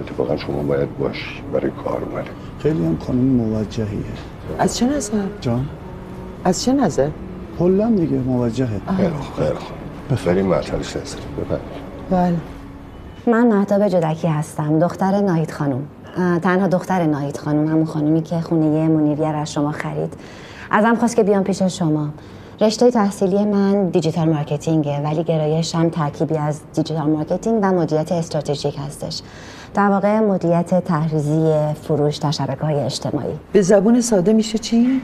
اتفاقا 0.00 0.36
شما 0.36 0.62
باید 0.62 0.98
باشی 0.98 1.42
برای 1.52 1.70
کار 1.84 2.02
اومده. 2.10 2.30
خیلی 2.58 2.86
هم 2.86 2.98
خانم 3.06 3.24
موجهیه. 3.24 3.98
از 4.58 4.76
چه 4.76 4.86
نظر؟ 4.86 5.18
جان؟ 5.40 5.66
از 6.44 6.64
چه 6.64 6.72
نظر؟ 6.72 7.08
کلا 7.58 7.90
دیگه 7.90 8.16
موجهه. 8.16 8.80
خیلی 8.96 9.08
خوب 9.08 9.44
خیلی 9.44 9.58
خوب. 9.58 9.76
بریم 10.26 10.50
نظر 10.50 11.18
بفرمایید 11.38 11.62
بله. 12.10 12.36
من 13.26 13.46
مهتاب 13.46 13.88
جدکی 13.88 14.28
هستم 14.28 14.78
دختر 14.78 15.20
ناهید 15.20 15.50
خانم. 15.50 15.82
تنها 16.42 16.66
دختر 16.66 17.06
ناهید 17.06 17.36
خانم 17.36 17.66
همون 17.66 17.84
خانومی 17.84 18.22
که 18.22 18.40
خونه 18.40 18.88
منیریه 18.88 19.32
رو 19.32 19.38
از 19.38 19.52
شما 19.52 19.72
خرید. 19.72 20.14
ازم 20.70 20.94
خواست 20.94 21.16
که 21.16 21.22
بیام 21.22 21.42
پیش 21.42 21.62
شما. 21.62 22.08
رشته 22.60 22.90
تحصیلی 22.90 23.44
من 23.44 23.88
digital 23.88 24.28
marketing 24.28 24.93
ه 24.93 25.00
ولی 25.00 25.24
گرایشم 25.24 25.88
ترکیبی 25.88 26.36
از 26.36 26.60
digital 26.74 27.10
marketing 27.10 27.58
و 27.62 27.72
مدیریت 27.72 28.12
استراتژیک 28.12 28.78
هستش. 28.86 29.22
در 29.74 29.88
واقع 29.88 30.20
مدیریت 30.20 30.84
طرح‌ریزی 30.84 31.52
فروش 31.82 32.16
در 32.16 32.30
شبکه 32.30 32.60
های 32.60 32.74
اجتماعی. 32.74 33.32
به 33.52 33.62
زبون 33.62 34.00
ساده 34.00 34.32
میشه 34.32 34.58
چی؟ 34.58 35.00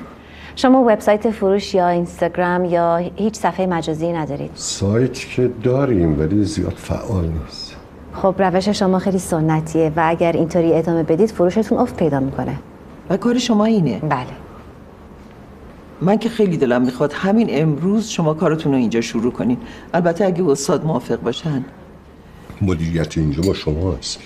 شما 0.57 0.83
وبسایت 0.83 1.31
فروش 1.31 1.75
یا 1.75 1.89
اینستاگرام 1.89 2.65
یا 2.65 2.97
هیچ 2.97 3.35
صفحه 3.35 3.67
مجازی 3.67 4.13
ندارید؟ 4.13 4.51
سایت 4.55 5.15
که 5.15 5.51
داریم 5.63 6.21
ولی 6.21 6.45
زیاد 6.45 6.75
فعال 6.77 7.25
نیست. 7.25 7.77
خب 8.13 8.35
روش 8.39 8.69
شما 8.69 8.99
خیلی 8.99 9.19
سنتیه 9.19 9.93
و 9.97 10.03
اگر 10.05 10.33
اینطوری 10.33 10.75
ادامه 10.75 11.03
بدید 11.03 11.31
فروشتون 11.31 11.79
افت 11.79 11.97
پیدا 11.97 12.21
می‌کنه. 12.21 12.59
و 13.11 13.17
کار 13.17 13.39
شما 13.39 13.65
اینه؟ 13.65 13.99
بله. 13.99 14.48
من 16.03 16.19
که 16.19 16.29
خیلی 16.29 16.57
دلم 16.57 16.83
می‌خواد 16.83 17.13
همین 17.13 17.49
امروز 17.51 18.09
شما 18.09 18.35
کارتون 18.35 18.73
رو 18.73 18.79
اینجا 18.79 19.01
شروع 19.01 19.33
کنین. 19.33 19.59
البته 19.95 20.25
اگه 20.25 20.45
استاد 20.45 20.85
موافق 20.85 21.21
باشن. 21.21 21.65
مدیریت 22.63 23.19
اینجا 23.19 23.43
با 23.43 23.55
شماست 23.55 24.19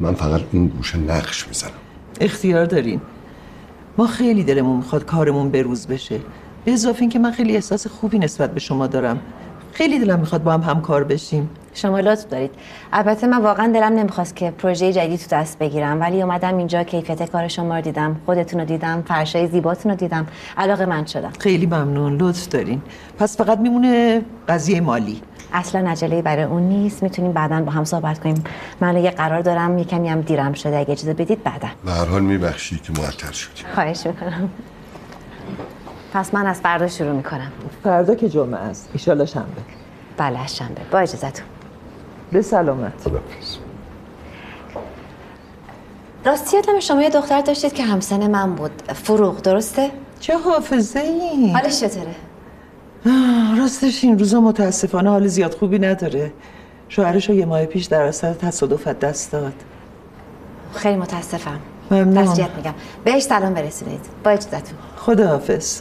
من 0.00 0.14
فقط 0.14 0.40
این 0.52 0.68
گوشه 0.68 0.98
نقش 0.98 1.48
می‌زنم. 1.48 1.70
اختیار 2.20 2.64
دارین. 2.64 3.00
ما 3.98 4.06
خیلی 4.06 4.44
دلمون 4.44 4.76
می‌خواد 4.76 5.04
کارمون 5.04 5.50
بروز 5.50 5.86
بشه. 5.86 6.20
به 6.64 6.72
اضافه 6.72 7.00
اینکه 7.00 7.18
من 7.18 7.32
خیلی 7.32 7.54
احساس 7.54 7.86
خوبی 7.86 8.18
نسبت 8.18 8.54
به 8.54 8.60
شما 8.60 8.86
دارم. 8.86 9.20
خیلی 9.72 9.98
دلم 9.98 10.20
می‌خواد 10.20 10.42
با 10.42 10.52
هم 10.52 10.60
همکار 10.60 11.04
بشیم. 11.04 11.50
شما 11.78 12.00
لطف 12.00 12.26
دارید. 12.26 12.50
البته 12.92 13.26
من 13.26 13.42
واقعا 13.42 13.72
دلم 13.72 13.92
نمی‌خواست 13.92 14.36
که 14.36 14.50
پروژه 14.50 14.92
جدید 14.92 15.20
تو 15.20 15.36
دست 15.36 15.58
بگیرم 15.58 16.00
ولی 16.00 16.22
اومدم 16.22 16.56
اینجا 16.56 16.82
کیفیت 16.82 17.30
کار 17.30 17.48
شما 17.48 17.76
رو 17.76 17.80
دیدم 17.80 18.16
خودتون 18.26 18.60
رو 18.60 18.66
دیدم 18.66 19.02
فرشای 19.08 19.46
زیباتون 19.46 19.90
رو 19.90 19.96
دیدم. 19.96 20.26
علاقه 20.56 20.86
من 20.86 21.06
شدم. 21.06 21.32
خیلی 21.40 21.66
ممنون. 21.66 22.16
لطف 22.16 22.48
دارین. 22.48 22.82
پس 23.18 23.36
فقط 23.36 23.58
میمونه 23.58 24.22
قضیه 24.48 24.80
مالی. 24.80 25.22
اصلا 25.52 25.90
عجله 25.90 26.22
برای 26.22 26.42
اون 26.42 26.62
نیست. 26.62 27.02
می‌تونیم 27.02 27.32
بعدا 27.32 27.60
با 27.60 27.72
هم 27.72 27.84
صحبت 27.84 28.18
کنیم. 28.18 28.44
من 28.80 28.96
یه 28.96 29.10
قرار 29.10 29.40
دارم 29.40 29.78
یه 29.78 29.84
کمی 29.84 30.08
هم 30.08 30.20
دیرم 30.20 30.52
شده. 30.52 30.76
اگه 30.76 30.92
اجازه 30.92 31.14
بدید 31.14 31.42
بعدا. 31.44 31.68
به 31.84 31.92
هر 31.92 32.04
حال 32.04 32.22
میبخشی 32.22 32.78
که 32.78 32.92
معطل 32.92 33.32
شدی 33.32 33.62
خواهش 33.74 34.06
می‌کنم. 34.06 34.50
پس 36.12 36.34
من 36.34 36.46
از 36.46 36.60
فردا 36.60 36.88
شروع 36.88 37.12
می‌کنم. 37.12 37.52
فردا 37.84 38.14
که 38.14 38.28
جمعه 38.28 38.60
است. 38.60 38.90
ایشالله 38.92 39.26
شنبه. 39.26 39.46
بله 40.16 40.46
شنبه. 40.46 40.80
با 40.90 40.98
اجازتون 40.98 41.46
به 42.32 42.42
سلامت. 42.42 42.92
راستی 46.24 46.56
یادم 46.56 46.80
شما 46.80 47.02
یه 47.02 47.10
دختر 47.10 47.40
داشتید 47.40 47.72
که 47.72 47.82
همسن 47.82 48.30
من 48.30 48.54
بود. 48.54 48.70
فروغ 48.94 49.42
درسته؟ 49.42 49.90
چه 50.20 50.38
حافظه 50.38 51.00
ای؟ 51.00 51.52
حالش 51.52 51.80
چطوره؟ 51.80 52.14
راستش 53.58 54.04
این 54.04 54.18
روزا 54.18 54.40
متاسفانه 54.40 55.10
حال 55.10 55.26
زیاد 55.26 55.54
خوبی 55.54 55.78
نداره. 55.78 56.32
شوهرش 56.88 57.28
رو 57.28 57.34
یه 57.34 57.46
ماه 57.46 57.66
پیش 57.66 57.84
در 57.84 58.02
اثر 58.02 58.32
تصادف 58.32 58.86
از 58.86 58.98
دست 58.98 59.32
داد. 59.32 59.52
خیلی 60.74 60.96
متاسفم. 60.96 61.58
ممنون. 61.90 62.28
میگم. 62.56 62.74
بهش 63.04 63.22
سلام 63.22 63.54
برسونید. 63.54 64.00
با 64.24 64.30
اجازتون. 64.30 64.78
خداحافظ. 64.96 65.80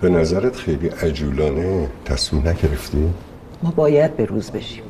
به 0.00 0.08
نظرت 0.08 0.56
خیلی 0.56 0.88
عجولانه 0.88 1.88
تصمیم 2.04 2.48
نگرفتی؟ 2.48 3.10
ما 3.62 3.70
باید 3.70 4.16
به 4.16 4.24
روز 4.24 4.50
بشیم. 4.50 4.82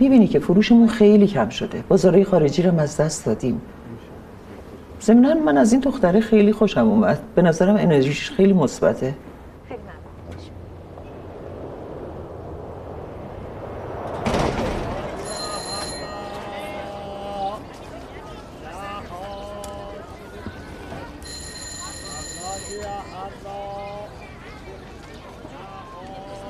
می‌بینی 0.00 0.26
که 0.26 0.38
فروشمون 0.38 0.88
خیلی 0.88 1.26
کم 1.26 1.48
شده. 1.48 1.84
بازارهای 1.88 2.24
خارجی 2.24 2.62
رو 2.62 2.80
از 2.80 2.96
دست 2.96 3.26
دادیم. 3.26 3.60
ضمنا 5.02 5.34
من 5.34 5.58
از 5.58 5.72
این 5.72 5.80
دختره 5.80 6.20
خیلی 6.20 6.52
خوشم 6.52 6.88
اومد. 6.88 7.18
به 7.34 7.42
نظرم 7.42 7.76
انرژیش 7.76 8.30
خیلی 8.30 8.52
مثبته 8.52 9.14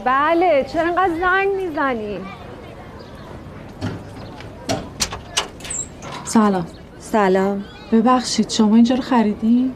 بله 0.05 0.60
چرا 0.73 0.83
انقدر 0.83 1.14
زنگ 1.21 1.49
می‌زنی؟ 1.57 2.18
سلام. 6.25 6.66
سلام. 6.99 7.64
ببخشید 7.93 8.51
شما 8.51 8.75
اینجا 8.75 8.95
رو 8.95 9.03
خریدی؟ 9.03 9.73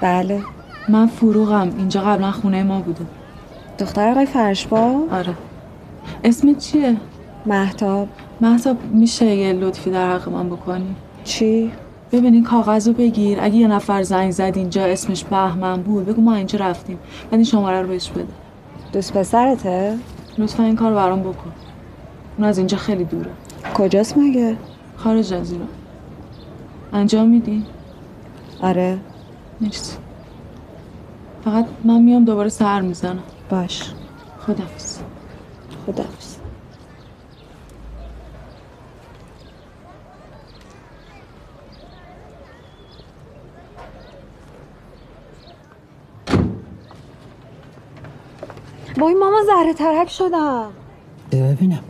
بله. 0.00 0.42
من 0.88 1.06
فروغم 1.06 1.74
اینجا 1.78 2.00
قبلا 2.00 2.30
خونه 2.30 2.62
ما 2.62 2.80
بوده. 2.80 3.06
دختر 3.78 4.10
آقای 4.10 4.26
فرشبا؟ 4.26 5.00
آره. 5.12 5.34
اسمت 6.24 6.58
چیه؟ 6.58 6.96
محتاب 7.46 8.08
محتاب 8.40 8.76
میشه 8.84 9.26
یه 9.26 9.52
لطفی 9.52 9.90
در 9.90 10.12
حق 10.12 10.28
من 10.28 10.48
بکنی؟ 10.48 10.94
چی؟ 11.24 11.72
ببین 12.12 12.34
این 12.34 12.44
کاغذ 12.44 12.88
رو 12.88 12.94
بگیر. 12.94 13.38
اگه 13.40 13.56
یه 13.56 13.68
نفر 13.68 14.02
زنگ 14.02 14.30
زد 14.30 14.52
اینجا 14.56 14.84
اسمش 14.84 15.24
بهمن 15.24 15.82
بود. 15.82 16.06
بگو 16.06 16.22
ما 16.22 16.34
اینجا 16.34 16.58
رفتیم. 16.58 16.98
بعد 17.24 17.34
این 17.34 17.44
شماره 17.44 17.82
رو 17.82 17.88
بهش 17.88 18.10
بده. 18.10 18.43
دوست 18.94 19.12
پسرته؟ 19.12 19.98
لطفا 20.38 20.62
این 20.62 20.76
کار 20.76 20.94
برام 20.94 21.20
بکن. 21.20 21.52
اون 22.38 22.46
از 22.48 22.58
اینجا 22.58 22.76
خیلی 22.76 23.04
دوره. 23.04 23.30
کجاست 23.74 24.18
مگه؟ 24.18 24.56
خارج 24.96 25.32
از 25.32 25.52
ایران. 25.52 25.68
انجام 26.92 27.28
میدی؟ 27.28 27.66
آره. 28.60 28.98
مرسی 29.60 29.96
فقط 31.44 31.66
من 31.84 32.02
میام 32.02 32.24
دوباره 32.24 32.48
سر 32.48 32.80
می‌زنم. 32.80 33.22
باش. 33.50 33.82
خدافز 35.86 36.33
خداحافظ 48.94 48.98
وای 48.98 49.14
ماما 49.14 49.42
زهره 49.46 49.74
ترک 49.74 50.08
شدم. 50.10 50.70
ببینم. 51.32 51.84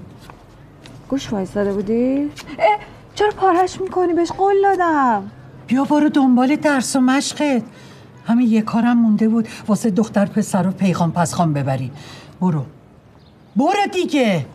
گوش 1.09 1.33
وایستاده 1.33 1.73
بودی؟ 1.73 2.31
اه 2.59 2.79
چرا 3.15 3.31
پارش 3.31 3.81
می‌کنی؟ 3.81 4.13
بهش 4.13 4.33
قول 4.33 4.55
دادم. 4.63 5.31
بیا 5.67 5.85
برو 5.85 6.09
دنبال 6.09 6.57
درس 6.57 6.97
و 6.97 7.01
مشقت. 7.01 7.63
همین 8.27 8.49
یه 8.49 8.63
کارم 8.63 8.97
مونده 8.97 9.29
بود. 9.29 9.49
واسه 9.69 9.91
دختر 9.91 10.27
پسر 10.27 10.63
رو 10.63 10.71
پیغام 10.71 11.13
پسخان 11.13 11.53
ببری. 11.53 11.91
برو. 12.41 12.65
برو 13.57 13.87
دیگه. 13.93 14.47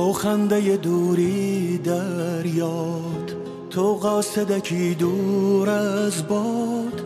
تو 0.00 0.12
خنده 0.12 0.76
دوری 0.76 1.78
در 1.78 2.46
یاد 2.46 3.36
تو 3.70 3.94
قاصدکی 3.94 4.94
دور 4.94 5.70
از 5.70 6.28
باد. 6.28 7.02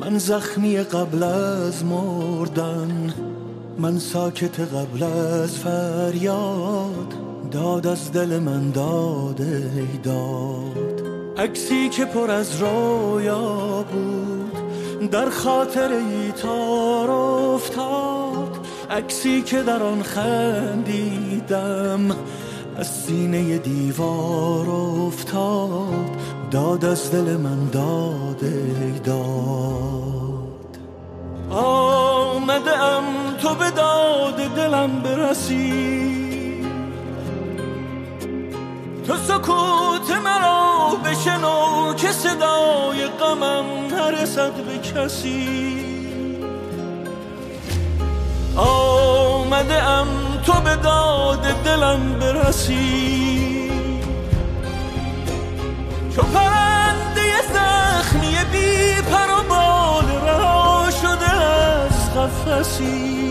من 0.00 0.18
زخمی 0.18 0.76
قبل 0.76 1.22
از 1.22 1.84
مردن 1.84 3.14
من 3.78 3.98
ساکت 3.98 4.60
قبل 4.60 5.02
از 5.02 5.58
فریاد. 5.58 7.14
داد 7.50 7.86
از 7.86 8.12
دل 8.12 8.38
من 8.38 8.70
داد 8.70 9.40
ای 9.40 9.98
داد. 10.02 11.02
عکسی 11.38 11.88
که 11.88 12.04
پر 12.04 12.30
از 12.30 12.62
رویا 12.62 13.84
بود 13.92 15.10
در 15.10 15.30
خاطر 15.30 15.92
ای 15.92 16.32
تار 16.32 17.10
افتاد. 17.10 18.66
عکسی 18.90 19.42
که 19.42 19.62
در 19.62 19.82
آن 19.82 20.02
خندیدم 20.02 21.36
از 22.78 22.86
سینه 22.86 23.58
دیوار 23.58 24.70
افتاد 24.70 26.10
داد 26.50 26.84
از 26.84 27.10
دل 27.10 27.36
من 27.36 27.68
داد 27.72 28.40
داد. 29.04 30.46
آمده 31.50 32.78
ام 32.82 33.04
تو 33.42 33.54
به 33.54 33.70
داد 33.70 34.36
دلم 34.36 35.02
برسی 35.02 36.66
تو 39.06 39.16
سکوت 39.16 40.10
مرا 40.24 40.96
بشنو 41.04 41.94
که 41.94 42.12
صدای 42.12 43.06
غمم 43.06 43.64
نرسد 43.90 44.52
به 44.52 44.78
کسی. 44.78 45.86
آمده 48.56 49.82
ام 49.82 50.15
تو 50.46 50.60
به 50.60 50.76
داد 50.76 51.42
دلم 51.64 52.18
برسی. 52.18 53.70
چو 56.16 56.22
پرنده 56.22 57.42
زخمی 57.54 58.36
بی 58.52 58.94
پر 59.02 59.30
و 59.30 59.42
بال 59.48 60.04
رها 60.26 60.88
شده 61.02 61.30
از 61.30 62.14
قفسی. 62.14 63.25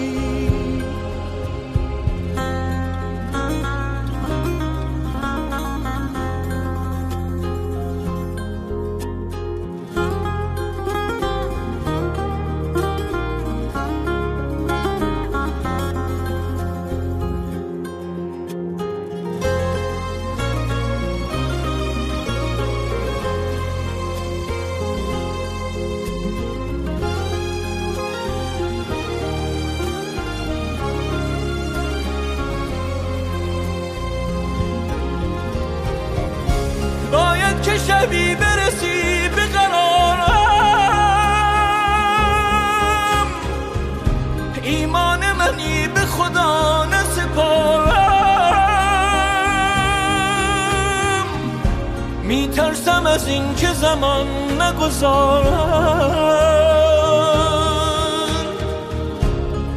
از 53.16 53.28
این 53.28 53.56
که 53.56 53.74
زمان 53.74 54.28
نگذارم 54.62 56.16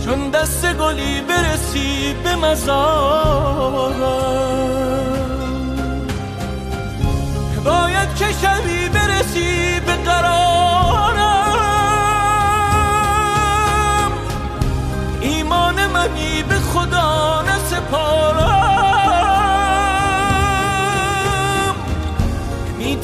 چون 0.04 0.30
دست 0.30 0.74
گلی 0.74 1.20
برسی 1.20 2.14
به 2.24 2.36
مزارم 2.36 4.00
باید 7.64 8.14
که 8.14 8.24
شبی 8.42 8.88
برسی 8.88 9.80
به 9.86 9.92
قرارم 9.92 10.47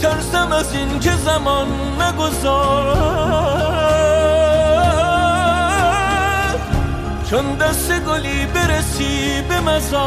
میترسم 0.05 0.52
از 0.52 0.74
این 0.74 1.00
که 1.00 1.11
زمان 1.11 1.68
نگذارم 2.02 3.05
چون 7.30 7.55
دست 7.55 8.00
گلی 8.00 8.46
برسی 8.46 9.42
به 9.48 9.61
مزارم 9.61 10.05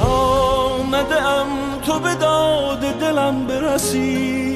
آمده 0.00 1.22
ام 1.22 1.80
تو 1.86 1.98
به 1.98 2.14
داد 2.14 2.80
دلم 2.80 3.46
برسی 3.46 4.46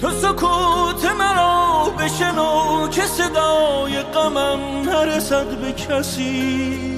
تو 0.00 0.10
سکوت 0.10 1.04
مرا 1.18 1.90
بشنو 1.98 2.88
که 2.88 3.02
صدای 3.02 4.02
غمم 4.02 4.60
نرسد 4.90 5.46
به 5.46 5.72
کسی 5.72 6.95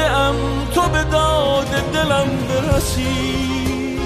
داده 0.00 0.16
ام 0.16 0.36
تو 0.74 0.88
به 0.88 1.04
داد 1.04 1.66
دلم 1.92 2.28
برسی. 2.48 3.98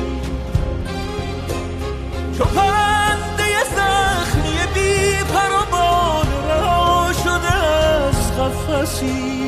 چو 2.38 2.44
پرنده 2.44 3.64
زخمی 3.76 4.58
بی 4.74 5.16
پر 5.24 5.52
و 5.52 5.64
بال 5.70 6.26
رها 6.48 7.12
شده 7.24 7.54
از 7.54 8.32
قفسی. 8.38 9.43